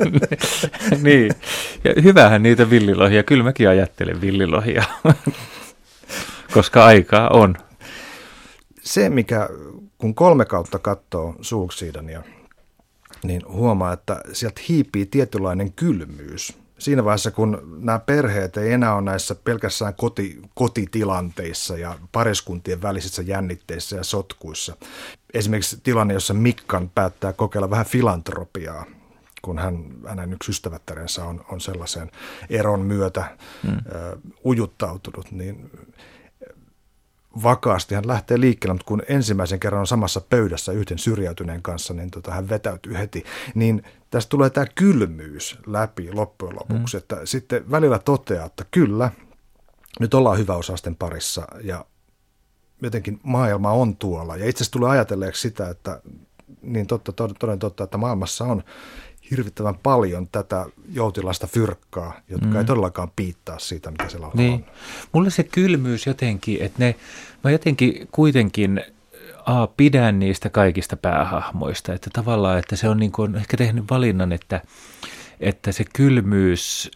niin, 1.03 1.33
ja 1.85 2.03
hyvähän 2.03 2.43
niitä 2.43 2.71
villilohia, 2.71 3.23
kyllä 3.23 3.45
mäkin 3.45 3.69
ajattelen 3.69 4.21
villilohia, 4.21 4.85
koska 6.55 6.85
aikaa 6.85 7.29
on. 7.29 7.57
Se, 8.83 9.11
mikä 9.11 9.49
kun 9.99 10.15
kolme 10.15 10.45
kautta 10.45 10.79
katsoo 10.79 11.35
Sulksiidania, 11.41 12.23
niin 13.25 13.43
huomaa, 13.49 13.93
että 13.93 14.21
sieltä 14.33 14.61
hiipii 14.69 15.07
tietynlainen 15.07 15.73
kylmyys. 15.73 16.62
Siinä 16.83 17.05
vaiheessa, 17.05 17.31
kun 17.31 17.79
nämä 17.81 17.99
perheet 17.99 18.57
ei 18.57 18.73
enää 18.73 18.95
ole 18.95 19.03
näissä 19.03 19.35
pelkästään 19.35 19.95
koti, 19.95 20.43
kotitilanteissa 20.55 21.79
ja 21.79 21.99
pariskuntien 22.13 22.83
välisissä 22.83 23.23
jännitteissä 23.23 23.97
ja 23.97 24.05
sotkuissa. 24.05 24.77
Esimerkiksi 25.35 25.81
tilanne, 25.83 26.15
jossa 26.15 26.35
Mikkan 26.35 26.91
päättää 26.95 27.33
kokeilla 27.33 27.71
vähän 27.71 27.87
filantropiaa, 27.87 28.85
kun 29.43 29.59
hän, 29.59 29.85
hänen 30.09 30.33
yksi 30.33 30.51
ystävättärensä 30.51 31.25
on, 31.25 31.45
on 31.49 31.61
sellaisen 31.61 32.11
eron 32.51 32.81
myötä 32.81 33.25
hmm. 33.63 33.77
ö, 33.77 34.17
ujuttautunut, 34.45 35.31
niin 35.31 35.71
vakaasti 37.43 37.95
hän 37.95 38.09
lähtee 38.09 38.41
liikkeelle, 38.41 38.75
mutta 38.75 38.89
kun 38.89 39.03
ensimmäisen 39.09 39.61
kerran 39.61 39.81
on 39.81 39.87
samassa 39.87 40.21
pöydässä 40.21 40.73
yhden 40.73 40.99
syrjäytyneen 40.99 41.63
kanssa, 41.63 41.95
niin 41.95 42.11
tota, 42.11 42.31
hän 42.31 42.49
vetäytyy 42.49 42.95
heti. 42.95 43.25
Niin 43.55 43.83
tästä 44.13 44.31
tulee 44.31 44.51
tämä 44.51 44.67
kylmyys 44.75 45.59
läpi 45.67 46.13
loppujen 46.13 46.55
lopuksi, 46.55 46.97
mm. 46.97 46.99
että 46.99 47.21
sitten 47.25 47.71
välillä 47.71 47.99
toteaa, 47.99 48.47
että 48.47 48.65
kyllä, 48.71 49.11
nyt 50.01 50.15
ollaan 50.15 50.39
hyväosaisten 50.39 50.97
parissa 50.97 51.47
ja 51.65 51.85
jotenkin 52.83 53.21
maailma 53.23 53.71
on 53.71 53.97
tuolla. 53.97 54.37
Ja 54.37 54.49
itse 54.49 54.59
asiassa 54.59 54.73
tulee 54.73 54.91
ajatelleeksi 54.91 55.41
sitä, 55.43 55.69
että 55.69 56.01
niin 56.63 56.87
totta, 56.87 57.13
toden 57.13 57.59
totta, 57.59 57.85
että 57.85 57.99
maailmassa 57.99 58.45
on 58.45 58.63
hirvittävän 59.31 59.75
paljon 59.75 60.29
tätä 60.33 60.67
joutilasta 60.93 61.47
fyrkkaa, 61.47 62.21
jotka 62.29 62.47
mm. 62.47 62.57
ei 62.57 62.65
todellakaan 62.65 63.13
piittaa 63.17 63.59
siitä, 63.59 63.91
mitä 63.91 64.09
siellä 64.09 64.31
niin. 64.35 64.53
on. 64.53 64.65
Mulle 65.13 65.31
se 65.31 65.45
kylmyys 65.45 66.07
jotenkin, 66.07 66.63
että 66.63 66.79
ne, 66.79 66.95
mä 67.45 67.51
jotenkin 67.51 68.09
kuitenkin 68.13 68.85
A, 69.47 69.67
pidän 69.67 70.19
niistä 70.19 70.51
kaikista 70.51 70.97
päähahmoista, 70.97 71.93
että 71.93 72.11
tavallaan, 72.13 72.59
että 72.59 72.77
se 72.77 72.89
on 72.89 72.99
niin 72.99 73.13
kuin, 73.13 73.37
ehkä 73.37 73.57
tehnyt 73.57 73.85
valinnan, 73.91 74.33
että, 74.33 74.61
että 75.41 75.73
se 75.73 75.85
kylmyys 75.93 76.91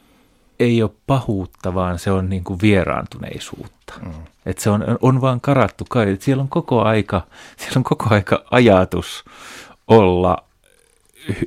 ei 0.60 0.82
ole 0.82 0.90
pahuutta, 1.06 1.74
vaan 1.74 1.98
se 1.98 2.10
on 2.10 2.28
niin 2.28 2.44
kuin 2.44 2.60
vieraantuneisuutta. 2.62 3.94
Mm. 4.02 4.12
Että 4.46 4.62
se 4.62 4.70
on, 4.70 4.84
on 5.02 5.20
vaan 5.20 5.40
karattu 5.40 5.84
kai, 5.88 6.10
että 6.10 6.24
siellä 6.24 6.42
on 6.42 6.48
koko 6.48 6.82
aika, 6.82 7.22
siellä 7.56 7.76
on 7.76 7.84
koko 7.84 8.06
aika 8.10 8.44
ajatus 8.50 9.24
olla 9.88 10.44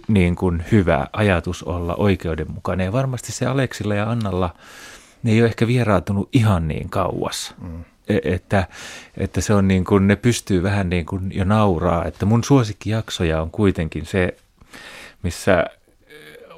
niin 0.08 0.36
kuin 0.36 0.64
hyvä 0.72 1.08
ajatus 1.14 1.64
olla 1.64 1.96
oikeudenmukainen. 1.96 2.86
Ja 2.86 2.94
varmasti 2.94 3.32
se 3.32 3.46
Aleksilla 3.46 3.96
ja 3.96 4.10
Annalla, 4.10 4.56
ne 5.24 5.32
ei 5.32 5.42
ole 5.42 5.50
ehkä 5.50 5.68
vieraantunut 5.68 6.30
ihan 6.34 6.68
niin 6.68 6.90
kauas. 6.90 7.56
Mm. 7.62 7.84
E, 8.10 8.20
että, 8.24 8.68
että 9.18 9.42
se 9.42 9.54
on 9.54 9.68
niin 9.68 9.86
kuin, 9.86 10.08
ne 10.08 10.16
pystyy 10.16 10.64
vähän 10.64 10.90
niin 10.90 11.06
kuin 11.06 11.32
jo 11.34 11.44
nauraa. 11.44 12.06
Että 12.06 12.26
mun 12.26 12.44
suosikkijaksoja 12.44 13.42
on 13.42 13.52
kuitenkin 13.52 14.06
se, 14.06 14.38
missä 15.24 15.66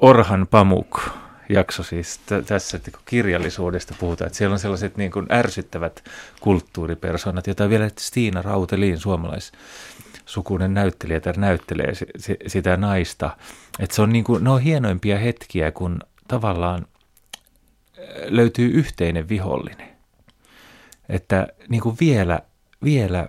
Orhan 0.00 0.46
Pamuk 0.50 1.00
jakso 1.48 1.82
siis 1.82 2.18
t- 2.18 2.46
tässä 2.46 2.76
että 2.76 2.90
kun 2.90 3.00
kirjallisuudesta 3.06 3.94
puhutaan, 4.00 4.26
että 4.26 4.38
siellä 4.38 4.52
on 4.52 4.58
sellaiset 4.58 4.96
niin 4.96 5.10
kuin 5.10 5.26
ärsyttävät 5.32 6.04
kulttuuripersonat, 6.40 7.46
joita 7.46 7.70
vielä 7.70 7.90
Stiina 7.98 8.42
Rauteliin 8.42 8.98
suomalais 8.98 9.52
sukunen 10.26 10.74
näyttelijä 10.74 11.20
tai 11.20 11.32
näyttelee 11.36 11.92
sitä 12.46 12.76
naista. 12.76 13.36
Että 13.78 13.96
se 13.96 14.02
on 14.02 14.12
niin 14.12 14.24
kuin, 14.24 14.44
ne 14.44 14.50
on 14.50 14.60
hienoimpia 14.60 15.18
hetkiä, 15.18 15.72
kun 15.72 16.00
tavallaan 16.28 16.86
äh, 17.98 18.04
löytyy 18.28 18.70
yhteinen 18.70 19.28
vihollinen. 19.28 19.91
Että 21.08 21.46
niin 21.68 21.80
kuin 21.80 21.96
vielä, 22.00 22.40
vielä 22.84 23.28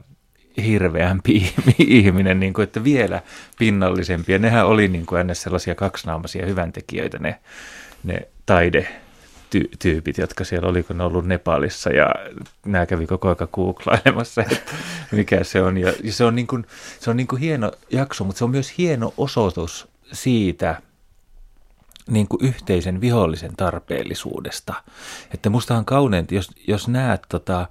hirveämpi 0.58 1.54
ihminen, 1.78 2.40
niin 2.40 2.54
kuin, 2.54 2.64
että 2.64 2.84
vielä 2.84 3.22
pinnallisempi. 3.60 4.32
Ja 4.32 4.40
nehän 4.40 4.66
oli 4.66 4.88
niin 4.88 5.06
kuin 5.06 5.22
ennen 5.22 5.36
sellaisia 5.36 5.76
kaksinaamaisia 5.76 6.46
hyväntekijöitä, 6.46 7.20
ne, 7.20 7.40
ne 8.04 8.28
taide 8.46 8.88
ty- 9.54 9.70
tyypit, 9.80 10.18
jotka 10.18 10.44
siellä 10.44 10.70
oli, 10.70 10.84
kun 10.84 10.98
ne 10.98 11.04
ollut 11.04 11.26
Nepalissa 11.26 11.90
ja 11.90 12.16
nämä 12.66 12.86
kävi 12.86 13.08
koko 13.08 13.28
ajan 13.28 13.48
googlailemassa, 13.54 14.42
että 14.52 14.72
mikä 15.12 15.44
se 15.44 15.62
on. 15.62 15.78
Ja, 15.78 15.94
ja 16.04 16.14
se 16.14 16.24
on, 16.24 16.36
niin 16.36 16.48
kuin, 16.48 16.66
se 17.00 17.10
on 17.10 17.18
niin 17.18 17.28
kuin 17.28 17.40
hieno 17.40 17.72
jakso, 17.90 18.24
mutta 18.24 18.38
se 18.38 18.44
on 18.46 18.52
myös 18.52 18.78
hieno 18.78 19.14
osoitus 19.18 19.88
siitä, 20.12 20.82
niin 22.10 22.28
kuin 22.28 22.46
yhteisen 22.46 23.02
vihollisen 23.02 23.56
tarpeellisuudesta. 23.58 24.74
Että 25.34 25.50
musta 25.50 25.78
on 25.78 25.86
kauneinta, 25.86 26.36
jos, 26.36 26.52
jos 26.68 26.88
näet 26.88 27.22
tota, 27.30 27.68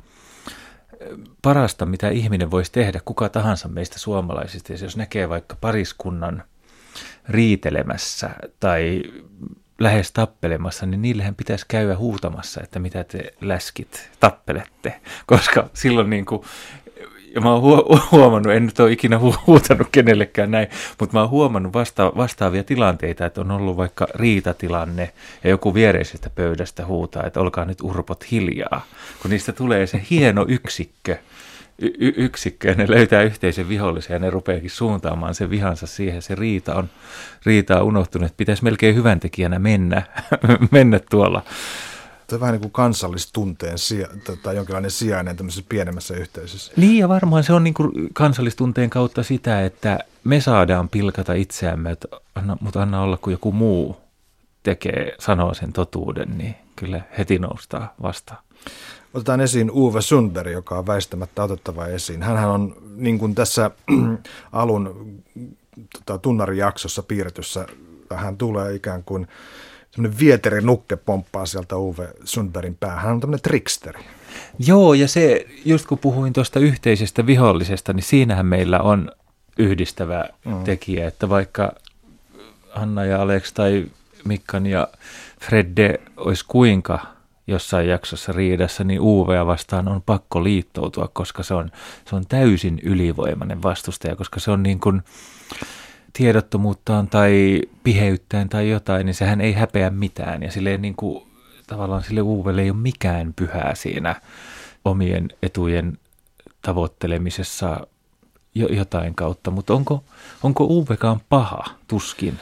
parasta, 1.43 1.87
mitä 1.87 2.09
ihminen 2.09 2.51
voisi 2.51 2.73
tehdä, 2.73 3.01
kuka 3.05 3.29
tahansa 3.29 3.69
meistä 3.69 3.99
suomalaisista, 3.99 4.73
jos 4.73 4.97
näkee 4.97 5.29
vaikka 5.29 5.57
pariskunnan 5.61 6.43
riitelemässä 7.29 8.31
tai 8.61 9.03
lähes 9.79 10.13
tappelemassa, 10.13 10.87
niin 10.87 11.03
niillähän 11.03 11.35
pitäisi 11.35 11.65
käydä 11.69 11.97
huutamassa, 11.97 12.61
että 12.63 12.79
mitä 12.79 13.05
te 13.05 13.35
läskit 13.41 14.11
tappelette, 14.21 15.01
koska 15.27 15.71
silloin 15.75 16.11
niin 16.11 16.25
kuin 16.25 16.43
ja 17.35 17.41
mä 17.41 17.55
oon 17.55 17.63
huomannut, 18.13 18.53
en 18.53 18.67
nyt 18.67 18.81
ole 18.81 18.93
ikinä 18.93 19.21
huutanut 19.47 19.89
kenellekään 19.93 20.51
näin, 20.51 20.69
mutta 21.01 21.17
mä 21.17 21.21
oon 21.21 21.31
huomannut 21.31 21.73
vasta- 21.73 22.13
vastaavia 22.17 22.65
tilanteita, 22.65 23.27
että 23.27 23.41
on 23.41 23.51
ollut 23.51 23.77
vaikka 23.77 24.07
riitatilanne 24.15 25.13
ja 25.45 25.51
joku 25.51 25.75
viereisestä 25.75 26.31
pöydästä 26.31 26.87
huutaa, 26.87 27.25
että 27.27 27.41
olkaa 27.41 27.65
nyt 27.65 27.81
urpot 27.83 28.31
hiljaa, 28.31 28.87
kun 29.23 29.31
niistä 29.31 29.53
tulee 29.53 29.87
se 29.87 30.03
hieno 30.11 30.45
yksikkö, 30.49 31.17
y- 31.79 32.13
yksikkö 32.17 32.69
ja 32.69 32.75
ne 32.75 32.87
löytää 32.89 33.23
yhteisen 33.23 33.69
vihollisen 33.69 34.15
ja 34.15 34.19
ne 34.19 34.31
rupeakin 34.31 34.71
suuntaamaan 34.71 35.35
sen 35.35 35.51
vihansa 35.51 35.87
siihen. 35.87 36.23
Se 36.23 36.35
riita 36.35 36.75
on, 36.75 36.91
riita 37.47 37.81
on 37.81 37.87
unohtunut, 37.87 38.27
että 38.27 38.37
pitäisi 38.37 38.65
melkein 38.65 38.95
hyväntekijänä 38.95 39.59
mennä, 39.59 40.03
mennä 40.71 41.01
tuolla 41.11 41.43
on 42.37 42.41
vähän 42.41 42.53
niin 42.53 42.61
kuin 42.61 42.73
kansallistunteen 42.73 43.79
sija, 43.79 44.09
tai 44.43 44.57
jonkinlainen 44.57 44.91
sijainen 44.91 45.37
tämmöisessä 45.37 45.65
pienemmässä 45.69 46.15
yhteisössä. 46.15 46.73
Niin 46.77 46.99
ja 46.99 47.09
varmaan 47.09 47.45
se 47.45 47.53
on 47.53 47.65
niin 47.65 47.75
kuin 47.75 47.91
kansallistunteen 48.13 48.91
kautta 48.91 49.23
sitä, 49.23 49.65
että 49.65 49.99
me 50.25 50.41
saadaan 50.41 50.89
pilkata 50.89 51.33
itseämme, 51.33 51.91
että 51.91 52.09
anna, 52.35 52.57
mutta 52.61 52.83
anna 52.83 53.03
olla 53.03 53.17
kun 53.17 53.33
joku 53.33 53.53
muu 53.53 53.97
tekee, 54.63 55.17
sanoo 55.19 55.55
sen 55.55 55.73
totuuden, 55.73 56.39
niin 56.39 56.55
kyllä 56.77 57.01
heti 57.19 57.39
noustaa 57.39 57.95
vastaan. 58.03 58.43
Otetaan 59.15 59.41
esiin 59.41 59.71
Uwe 59.71 60.03
Sundberg, 60.03 60.53
joka 60.53 60.79
on 60.79 60.87
väistämättä 60.87 61.43
otettava 61.43 61.87
esiin. 61.87 62.23
Hänhän 62.23 62.51
on 62.51 62.77
niin 62.97 63.19
kuin 63.19 63.35
tässä 63.35 63.71
alun 64.53 65.15
tota, 65.93 66.19
tunnarijaksossa 66.19 67.03
piirretyssä, 67.03 67.67
hän 68.15 68.37
tulee 68.37 68.75
ikään 68.75 69.03
kuin 69.05 69.29
semmoinen 69.93 70.19
vieteri 70.19 70.61
nukke 70.61 70.97
pomppaa 70.97 71.47
sieltä 71.47 71.77
Uwe 71.77 72.09
Sundbergin 72.25 72.77
päähän. 72.81 73.03
Hän 73.03 73.13
on 73.15 73.21
tämmöinen 73.21 73.43
tricksteri. 73.43 74.01
Joo, 74.59 74.95
ja 74.95 75.09
se, 75.09 75.47
just 75.65 75.87
kun 75.87 75.99
puhuin 75.99 76.33
tuosta 76.33 76.61
yhteisestä 76.61 77.27
vihollisesta, 77.27 77.93
niin 77.93 78.03
siinähän 78.03 78.47
meillä 78.47 78.81
on 78.81 79.11
yhdistävä 79.59 80.29
mm. 80.45 80.65
tekijä, 80.65 81.09
että 81.09 81.29
vaikka 81.29 81.73
Anna 82.75 83.05
ja 83.05 83.23
Alex 83.23 83.53
tai 83.53 83.87
Mikkan 84.25 84.67
ja 84.67 84.89
Fredde 85.41 86.01
olisi 86.17 86.45
kuinka 86.49 86.99
jossain 87.47 87.89
jaksossa 87.89 88.33
riidassa, 88.33 88.85
niin 88.85 89.01
UV 89.01 89.47
vastaan 89.47 89.89
on 89.89 90.03
pakko 90.03 90.45
liittoutua, 90.45 91.09
koska 91.13 91.43
se 91.43 91.55
on, 91.55 91.71
se 92.05 92.17
on 92.17 92.27
täysin 92.27 92.81
ylivoimainen 92.83 93.63
vastustaja, 93.63 94.17
koska 94.17 94.41
se 94.41 94.51
on 94.51 94.63
niin 94.63 94.81
kuin, 94.81 95.03
tiedottomuuttaan 96.13 97.09
tai 97.09 97.61
piheyttään 97.85 98.49
tai 98.49 98.71
jotain, 98.71 99.07
niin 99.07 99.15
sehän 99.15 99.41
ei 99.41 99.53
häpeä 99.53 99.91
mitään. 99.91 100.43
Ja 100.43 100.51
silleen 100.51 100.83
niin 100.83 100.95
kuin, 100.97 101.25
tavallaan 101.67 102.03
sille 102.03 102.21
Uuvelle 102.21 102.63
ei 102.63 102.71
ole 102.71 102.79
mikään 102.79 103.33
pyhää 103.37 103.75
siinä 103.75 104.21
omien 104.85 105.29
etujen 105.43 105.99
tavoittelemisessa 106.63 107.87
jotain 108.55 109.15
kautta. 109.15 109.51
Mutta 109.51 109.75
onko, 109.75 110.05
onko 110.43 110.65
Uuvekaan 110.65 111.21
paha? 111.29 111.65
Tuskin. 111.89 112.39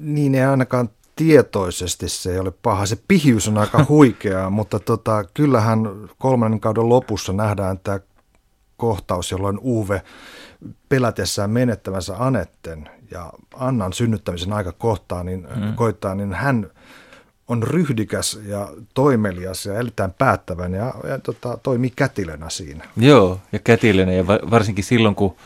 Niin 0.00 0.34
ei 0.34 0.44
ainakaan 0.44 0.88
tietoisesti 1.16 2.08
se 2.08 2.32
ei 2.32 2.38
ole 2.38 2.52
paha. 2.62 2.86
Se 2.86 2.98
pihiys 3.08 3.48
on 3.48 3.58
aika 3.58 3.86
huikeaa, 3.88 4.50
mutta 4.58 4.80
tota, 4.80 5.24
kyllähän 5.34 5.80
kolmannen 6.18 6.60
kauden 6.60 6.88
lopussa 6.88 7.32
nähdään 7.32 7.78
tämä 7.78 8.00
kohtaus, 8.78 9.30
jolloin 9.30 9.58
Uve 9.64 10.02
pelätessään 10.88 11.50
menettävänsä 11.50 12.14
Anetten 12.18 12.90
ja 13.10 13.32
Annan 13.54 13.92
synnyttämisen 13.92 14.52
aika 14.52 14.72
kohtaa, 14.72 15.24
niin, 15.24 15.48
mm. 15.56 15.74
koittaa, 15.74 16.14
niin 16.14 16.32
hän 16.32 16.70
on 17.48 17.62
ryhdikäs 17.62 18.40
ja 18.46 18.68
toimelias 18.94 19.66
ja 19.66 19.74
erittäin 19.74 20.12
päättävän 20.18 20.74
ja, 20.74 20.94
ja 21.08 21.18
tota, 21.18 21.58
toimii 21.62 21.92
kätilönä 21.96 22.50
siinä. 22.50 22.84
Joo, 22.96 23.40
ja 23.52 23.58
kätilönä 23.58 24.12
ja 24.12 24.26
varsinkin 24.26 24.84
silloin, 24.84 25.14
kun 25.14 25.36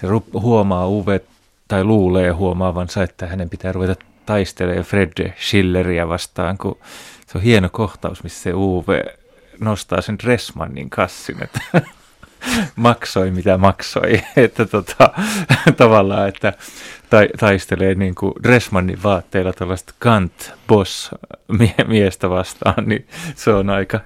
se 0.00 0.06
huomaa 0.32 0.88
Uwe 0.88 1.20
tai 1.68 1.84
luulee 1.84 2.30
huomaavansa, 2.30 3.02
että 3.02 3.26
hänen 3.26 3.50
pitää 3.50 3.72
ruveta 3.72 4.04
taistelemaan 4.26 4.84
Fred 4.84 5.32
Schilleria 5.40 6.08
vastaan, 6.08 6.58
kun 6.58 6.78
se 7.26 7.38
on 7.38 7.44
hieno 7.44 7.68
kohtaus, 7.72 8.22
missä 8.22 8.42
se 8.42 8.54
Uwe 8.54 9.04
nostaa 9.60 10.00
sen 10.00 10.18
Dressmannin 10.18 10.90
kassin, 10.90 11.42
että 11.42 11.60
maksoi 12.76 13.30
mitä 13.30 13.58
maksoi, 13.58 14.20
että 14.36 14.66
tota, 14.66 15.10
tavallaan, 15.76 16.28
että 16.28 16.52
ta, 17.10 17.16
taistelee 17.38 17.94
niin 17.94 18.14
kuin 18.14 18.32
Dressmannin 18.42 19.02
vaatteilla 19.02 19.52
tällaista 19.52 19.94
Kant 19.98 20.52
Boss 20.66 21.10
miestä 21.86 22.30
vastaan, 22.30 22.84
niin 22.86 23.06
se 23.34 23.50
on 23.50 23.70
aika 23.70 24.00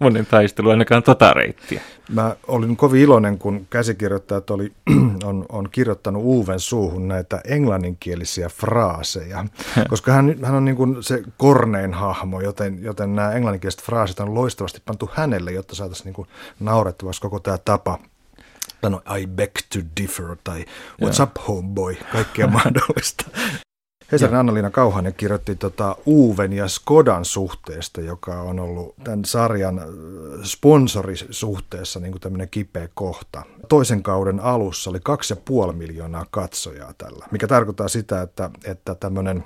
epätoivoinen 0.00 0.26
taistelu 0.26 0.70
ainakaan 0.70 1.02
tota 1.02 1.32
reittiä. 1.32 1.80
Mä 2.12 2.36
olin 2.48 2.76
kovin 2.76 3.02
iloinen, 3.02 3.38
kun 3.38 3.66
käsikirjoittajat 3.70 4.50
oli, 4.50 4.72
on, 5.24 5.46
on 5.48 5.68
kirjoittanut 5.70 6.22
Uven 6.24 6.60
suuhun 6.60 7.08
näitä 7.08 7.40
englanninkielisiä 7.44 8.48
fraaseja, 8.48 9.44
koska 9.88 10.12
hän, 10.12 10.36
hän 10.42 10.54
on 10.54 10.64
niin 10.64 10.76
kuin 10.76 11.02
se 11.02 11.22
kornein 11.36 11.94
hahmo, 11.94 12.40
joten, 12.40 12.82
joten 12.82 13.16
nämä 13.16 13.32
englanninkieliset 13.32 13.82
fraasit 13.82 14.20
on 14.20 14.34
loistavasti 14.34 14.82
pantu 14.84 15.10
hänelle, 15.12 15.52
jotta 15.52 15.74
saataisiin 15.74 16.04
niin 16.04 16.14
kuin 16.14 16.28
naurettavaksi 16.60 17.20
koko 17.20 17.40
tämä 17.40 17.58
tapa. 17.58 17.98
No, 18.82 19.02
I 19.18 19.26
beg 19.26 19.50
to 19.72 19.78
differ 20.00 20.36
tai 20.44 20.64
what's 21.04 21.22
up 21.22 21.30
homeboy, 21.48 21.96
kaikkea 22.12 22.46
mahdollista. 22.58 23.24
Hesarin 24.12 24.36
Anna-Liina 24.36 24.70
Kauhanen 24.70 25.14
kirjoitti 25.14 25.56
tota 25.56 25.96
Uuven 26.06 26.52
ja 26.52 26.68
Skodan 26.68 27.24
suhteesta, 27.24 28.00
joka 28.00 28.42
on 28.42 28.60
ollut 28.60 28.94
tämän 29.04 29.24
sarjan 29.24 29.78
äh, 29.78 29.84
sponsorisuhteessa 30.42 32.00
niin 32.00 32.12
kuin 32.12 32.20
tämmöinen 32.20 32.48
kipeä 32.48 32.88
kohta. 32.94 33.42
Toisen 33.68 34.02
kauden 34.02 34.40
alussa 34.40 34.90
oli 34.90 34.98
2,5 35.68 35.72
miljoonaa 35.72 36.26
katsojaa 36.30 36.94
tällä, 36.98 37.26
mikä 37.30 37.46
tarkoittaa 37.46 37.88
sitä, 37.88 38.22
että, 38.22 38.50
että 38.64 38.94
tämmöinen 38.94 39.44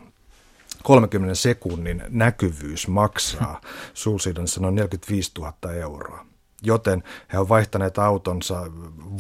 30 0.83 1.35
sekunnin 1.35 2.03
näkyvyys 2.09 2.89
maksaa. 2.89 3.61
Sulsidonissa 3.95 4.61
noin 4.61 4.75
45 4.75 5.33
000 5.39 5.73
euroa 5.73 6.32
joten 6.63 7.03
he 7.33 7.39
ovat 7.39 7.49
vaihtaneet 7.49 7.99
autonsa 7.99 8.63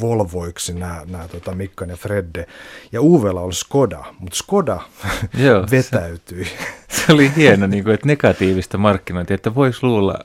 Volvoiksi 0.01 0.75
nämä, 0.75 1.03
nämä 1.07 1.29
tota 1.29 1.55
Mikkan 1.55 1.89
ja 1.89 1.97
Fredde. 1.97 2.47
Ja 2.93 3.03
Uvella 3.03 3.41
oli 3.41 3.55
Skoda, 3.55 4.05
mutta 4.19 4.37
Skoda 4.37 4.81
Joo, 5.45 5.67
vetäytyi. 5.71 6.45
Se, 6.45 6.51
se 7.07 7.13
oli 7.13 7.33
hieno, 7.37 7.67
niin 7.67 7.85
kuin, 7.85 7.95
että 7.95 8.07
negatiivista 8.07 8.79
markkinointia, 8.79 9.35
että 9.35 9.55
voisi 9.55 9.79
luulla, 9.83 10.19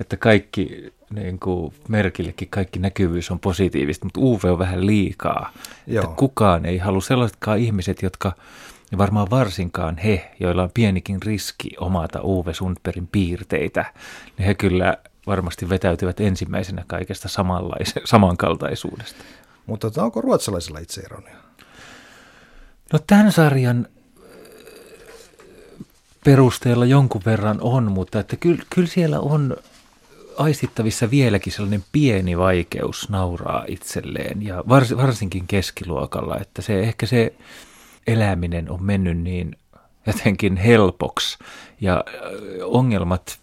että 0.00 0.16
kaikki 0.16 0.92
niin 1.10 1.38
kuin 1.38 1.74
merkillekin 1.88 2.48
kaikki 2.48 2.78
näkyvyys 2.78 3.30
on 3.30 3.40
positiivista, 3.40 4.06
mutta 4.06 4.20
UV 4.20 4.40
on 4.44 4.58
vähän 4.58 4.86
liikaa. 4.86 5.52
Joo. 5.86 6.04
Että 6.04 6.16
kukaan 6.16 6.66
ei 6.66 6.78
halua 6.78 7.00
sellaisetkaan 7.00 7.58
ihmiset, 7.58 8.02
jotka 8.02 8.32
ja 8.92 8.98
varmaan 8.98 9.30
varsinkaan 9.30 9.98
he, 9.98 10.30
joilla 10.40 10.62
on 10.62 10.70
pienikin 10.74 11.22
riski 11.22 11.70
omata 11.80 12.22
Uwe 12.22 12.54
Sundbergin 12.54 13.06
piirteitä, 13.06 13.84
niin 14.38 14.46
he 14.46 14.54
kyllä 14.54 14.96
varmasti 15.26 15.68
vetäytyvät 15.68 16.20
ensimmäisenä 16.20 16.84
kaikesta 16.86 17.28
samankaltaisuudesta. 18.04 19.24
Mutta 19.66 19.90
tota, 19.90 20.04
onko 20.04 20.20
ruotsalaisilla 20.20 20.78
itseironia? 20.78 21.36
No 22.92 22.98
tämän 23.06 23.32
sarjan 23.32 23.86
perusteella 26.24 26.84
jonkun 26.84 27.22
verran 27.26 27.58
on, 27.60 27.92
mutta 27.92 28.20
että 28.20 28.36
kyllä, 28.36 28.62
kyllä 28.74 28.88
siellä 28.88 29.20
on 29.20 29.56
aistittavissa 30.36 31.10
vieläkin 31.10 31.52
sellainen 31.52 31.84
pieni 31.92 32.38
vaikeus 32.38 33.08
nauraa 33.08 33.64
itselleen 33.68 34.42
ja 34.42 34.64
vars, 34.68 34.96
varsinkin 34.96 35.46
keskiluokalla, 35.46 36.36
että 36.40 36.62
se 36.62 36.80
ehkä 36.80 37.06
se 37.06 37.34
eläminen 38.06 38.70
on 38.70 38.82
mennyt 38.82 39.18
niin 39.18 39.56
jotenkin 40.06 40.56
helpoksi 40.56 41.38
ja 41.80 42.04
ongelmat 42.64 43.38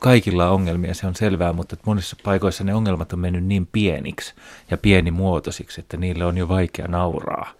kaikilla 0.00 0.48
on 0.48 0.54
ongelmia, 0.54 0.94
se 0.94 1.06
on 1.06 1.14
selvää, 1.14 1.52
mutta 1.52 1.76
monissa 1.86 2.16
paikoissa 2.24 2.64
ne 2.64 2.74
ongelmat 2.74 3.12
on 3.12 3.18
mennyt 3.18 3.44
niin 3.44 3.68
pieniksi 3.72 4.34
ja 4.70 4.76
pienimuotoisiksi, 4.76 5.80
että 5.80 5.96
niille 5.96 6.24
on 6.24 6.38
jo 6.38 6.48
vaikea 6.48 6.88
nauraa. 6.88 7.52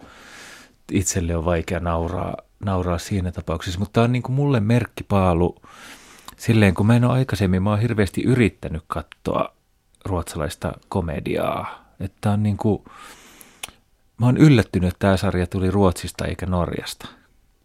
Itselle 0.92 1.36
on 1.36 1.44
vaikea 1.44 1.80
nauraa, 1.80 2.36
nauraa 2.64 2.98
siinä 2.98 3.32
tapauksessa, 3.32 3.78
mutta 3.78 3.92
tämä 3.92 4.04
on 4.04 4.12
niin 4.12 4.22
kuin 4.22 4.36
mulle 4.36 4.60
merkkipaalu 4.60 5.56
silleen, 6.36 6.74
kun 6.74 6.86
mä 6.86 6.96
en 6.96 7.04
ole 7.04 7.12
aikaisemmin, 7.12 7.62
mä 7.62 7.70
oon 7.70 7.80
hirveästi 7.80 8.22
yrittänyt 8.22 8.82
katsoa 8.86 9.54
ruotsalaista 10.04 10.72
komediaa. 10.88 11.84
Että 12.00 12.30
on 12.30 12.42
niin 12.42 12.56
kuin, 12.56 12.84
mä 14.18 14.26
oon 14.26 14.36
yllättynyt, 14.36 14.88
että 14.88 14.98
tämä 14.98 15.16
sarja 15.16 15.46
tuli 15.46 15.70
Ruotsista 15.70 16.24
eikä 16.24 16.46
Norjasta. 16.46 17.08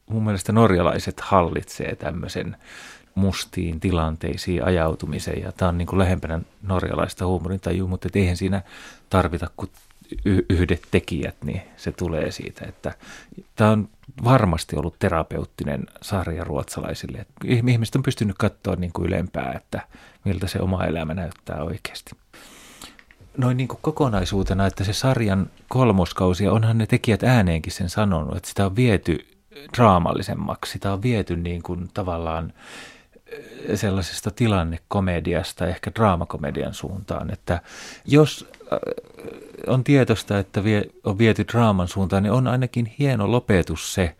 Mun 0.09 0.23
mielestä 0.23 0.51
norjalaiset 0.51 1.19
hallitsee 1.19 1.95
tämmöisen 1.95 2.57
mustiin 3.15 3.79
tilanteisiin 3.79 4.65
ajautumisen 4.65 5.41
ja 5.41 5.51
tämä 5.51 5.69
on 5.69 5.77
niin 5.77 5.85
kuin 5.85 5.99
lähempänä 5.99 6.39
norjalaista 6.61 7.25
huumorintajua, 7.25 7.87
mutta 7.87 8.09
eihän 8.15 8.37
siinä 8.37 8.61
tarvita 9.09 9.47
kuin 9.57 9.71
yhdet 10.49 10.87
tekijät, 10.91 11.35
niin 11.43 11.61
se 11.77 11.91
tulee 11.91 12.31
siitä, 12.31 12.65
että 12.65 12.93
tämä 13.55 13.71
on 13.71 13.89
varmasti 14.23 14.75
ollut 14.75 14.99
terapeuttinen 14.99 15.85
sarja 16.01 16.43
ruotsalaisille. 16.43 17.25
Ihmiset 17.45 17.95
on 17.95 18.03
pystynyt 18.03 18.35
katsoa 18.39 18.75
niin 18.75 18.93
kuin 18.93 19.07
ylempää, 19.07 19.53
että 19.55 19.81
miltä 20.25 20.47
se 20.47 20.59
oma 20.59 20.85
elämä 20.85 21.13
näyttää 21.13 21.63
oikeasti. 21.63 22.11
Noin 23.37 23.57
niin 23.57 23.67
kuin 23.67 23.79
kokonaisuutena, 23.81 24.65
että 24.65 24.83
se 24.83 24.93
sarjan 24.93 25.49
kolmoskausi, 25.67 26.47
onhan 26.47 26.77
ne 26.77 26.85
tekijät 26.85 27.23
ääneenkin 27.23 27.73
sen 27.73 27.89
sanonut, 27.89 28.37
että 28.37 28.49
sitä 28.49 28.65
on 28.65 28.75
viety 28.75 29.27
draamallisemmaksi, 29.77 30.71
sitä 30.71 30.93
on 30.93 31.01
viety 31.01 31.35
niin 31.35 31.63
kuin 31.63 31.89
tavallaan 31.93 32.53
sellaisesta 33.75 34.31
tilannekomediasta 34.31 35.67
ehkä 35.67 35.91
draamakomedian 35.95 36.73
suuntaan, 36.73 37.31
että 37.31 37.61
jos 38.05 38.49
äh, 38.73 38.79
on 39.67 39.83
tietoista, 39.83 40.39
että 40.39 40.63
vie, 40.63 40.83
on 41.03 41.17
viety 41.17 41.45
draaman 41.51 41.87
suuntaan, 41.87 42.23
niin 42.23 42.31
on 42.33 42.47
ainakin 42.47 42.93
hieno 42.99 43.31
lopetus 43.31 43.93
se 43.93 44.15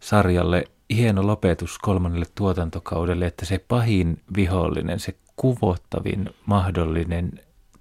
sarjalle, 0.00 0.64
hieno 0.90 1.26
lopetus 1.26 1.78
kolmannelle 1.78 2.26
tuotantokaudelle, 2.34 3.26
että 3.26 3.46
se 3.46 3.58
pahin 3.58 4.20
vihollinen, 4.36 5.00
se 5.00 5.14
kuvottavin 5.36 6.30
mahdollinen 6.46 7.32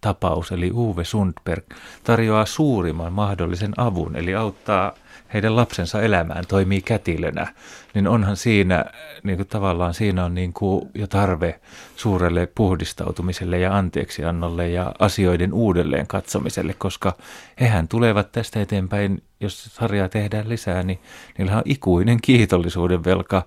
tapaus, 0.01 0.51
eli 0.51 0.71
Uwe 0.71 1.03
Sundberg, 1.03 1.63
tarjoaa 2.03 2.45
suurimman 2.45 3.13
mahdollisen 3.13 3.73
avun, 3.77 4.15
eli 4.15 4.35
auttaa– 4.35 4.93
heidän 5.33 5.55
lapsensa 5.55 6.01
elämään 6.01 6.43
toimii 6.47 6.81
kätilönä, 6.81 7.53
niin 7.93 8.07
onhan 8.07 8.37
siinä, 8.37 8.85
niin 9.23 9.37
kuin 9.37 9.47
tavallaan 9.47 9.93
siinä 9.93 10.25
on 10.25 10.35
niin 10.35 10.53
kuin 10.53 10.89
jo 10.93 11.07
tarve 11.07 11.59
suurelle 11.95 12.47
puhdistautumiselle 12.55 13.59
ja 13.59 13.77
anteeksiannolle 13.77 14.69
ja 14.69 14.91
asioiden 14.99 15.53
uudelleen 15.53 16.07
katsomiselle, 16.07 16.75
koska 16.77 17.13
hehän 17.59 17.87
tulevat 17.87 18.31
tästä 18.31 18.61
eteenpäin, 18.61 19.23
jos 19.39 19.63
sarjaa 19.63 20.09
tehdään 20.09 20.49
lisää, 20.49 20.83
niin 20.83 20.99
niillä 21.37 21.57
on 21.57 21.61
ikuinen 21.65 22.21
kiitollisuuden 22.21 23.03
velka 23.03 23.43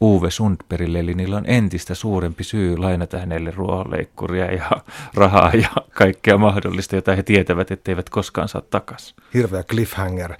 Uwe 0.00 0.30
Sundbergille, 0.30 0.98
eli 0.98 1.14
niillä 1.14 1.36
on 1.36 1.44
entistä 1.46 1.94
suurempi 1.94 2.44
syy 2.44 2.76
lainata 2.76 3.18
hänelle 3.18 3.50
ruohonleikkuria 3.50 4.52
ja 4.52 4.70
rahaa 5.14 5.52
ja 5.54 5.68
kaikkea 5.94 6.38
mahdollista, 6.38 6.96
jota 6.96 7.16
he 7.16 7.22
tietävät, 7.22 7.70
etteivät 7.70 8.10
koskaan 8.10 8.48
saa 8.48 8.62
takaisin. 8.70 9.16
Hirveä 9.34 9.62
cliffhanger. 9.62 10.34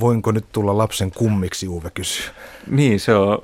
Voinko 0.00 0.32
nyt 0.32 0.44
tulla 0.52 0.78
lapsen 0.78 1.10
kummiksi, 1.10 1.68
Uwe 1.68 1.90
kysyy. 1.94 2.26
Niin, 2.66 3.00
se 3.00 3.14
on 3.14 3.38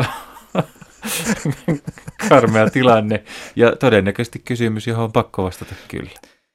karmea 2.29 2.71
tilanne 2.71 3.25
ja 3.57 3.77
todennäköisesti 3.77 4.39
kysymys, 4.39 4.87
johon 4.87 5.05
on 5.05 5.13
pakko 5.13 5.45
vastata 5.45 5.75
kyllä. 5.89 6.11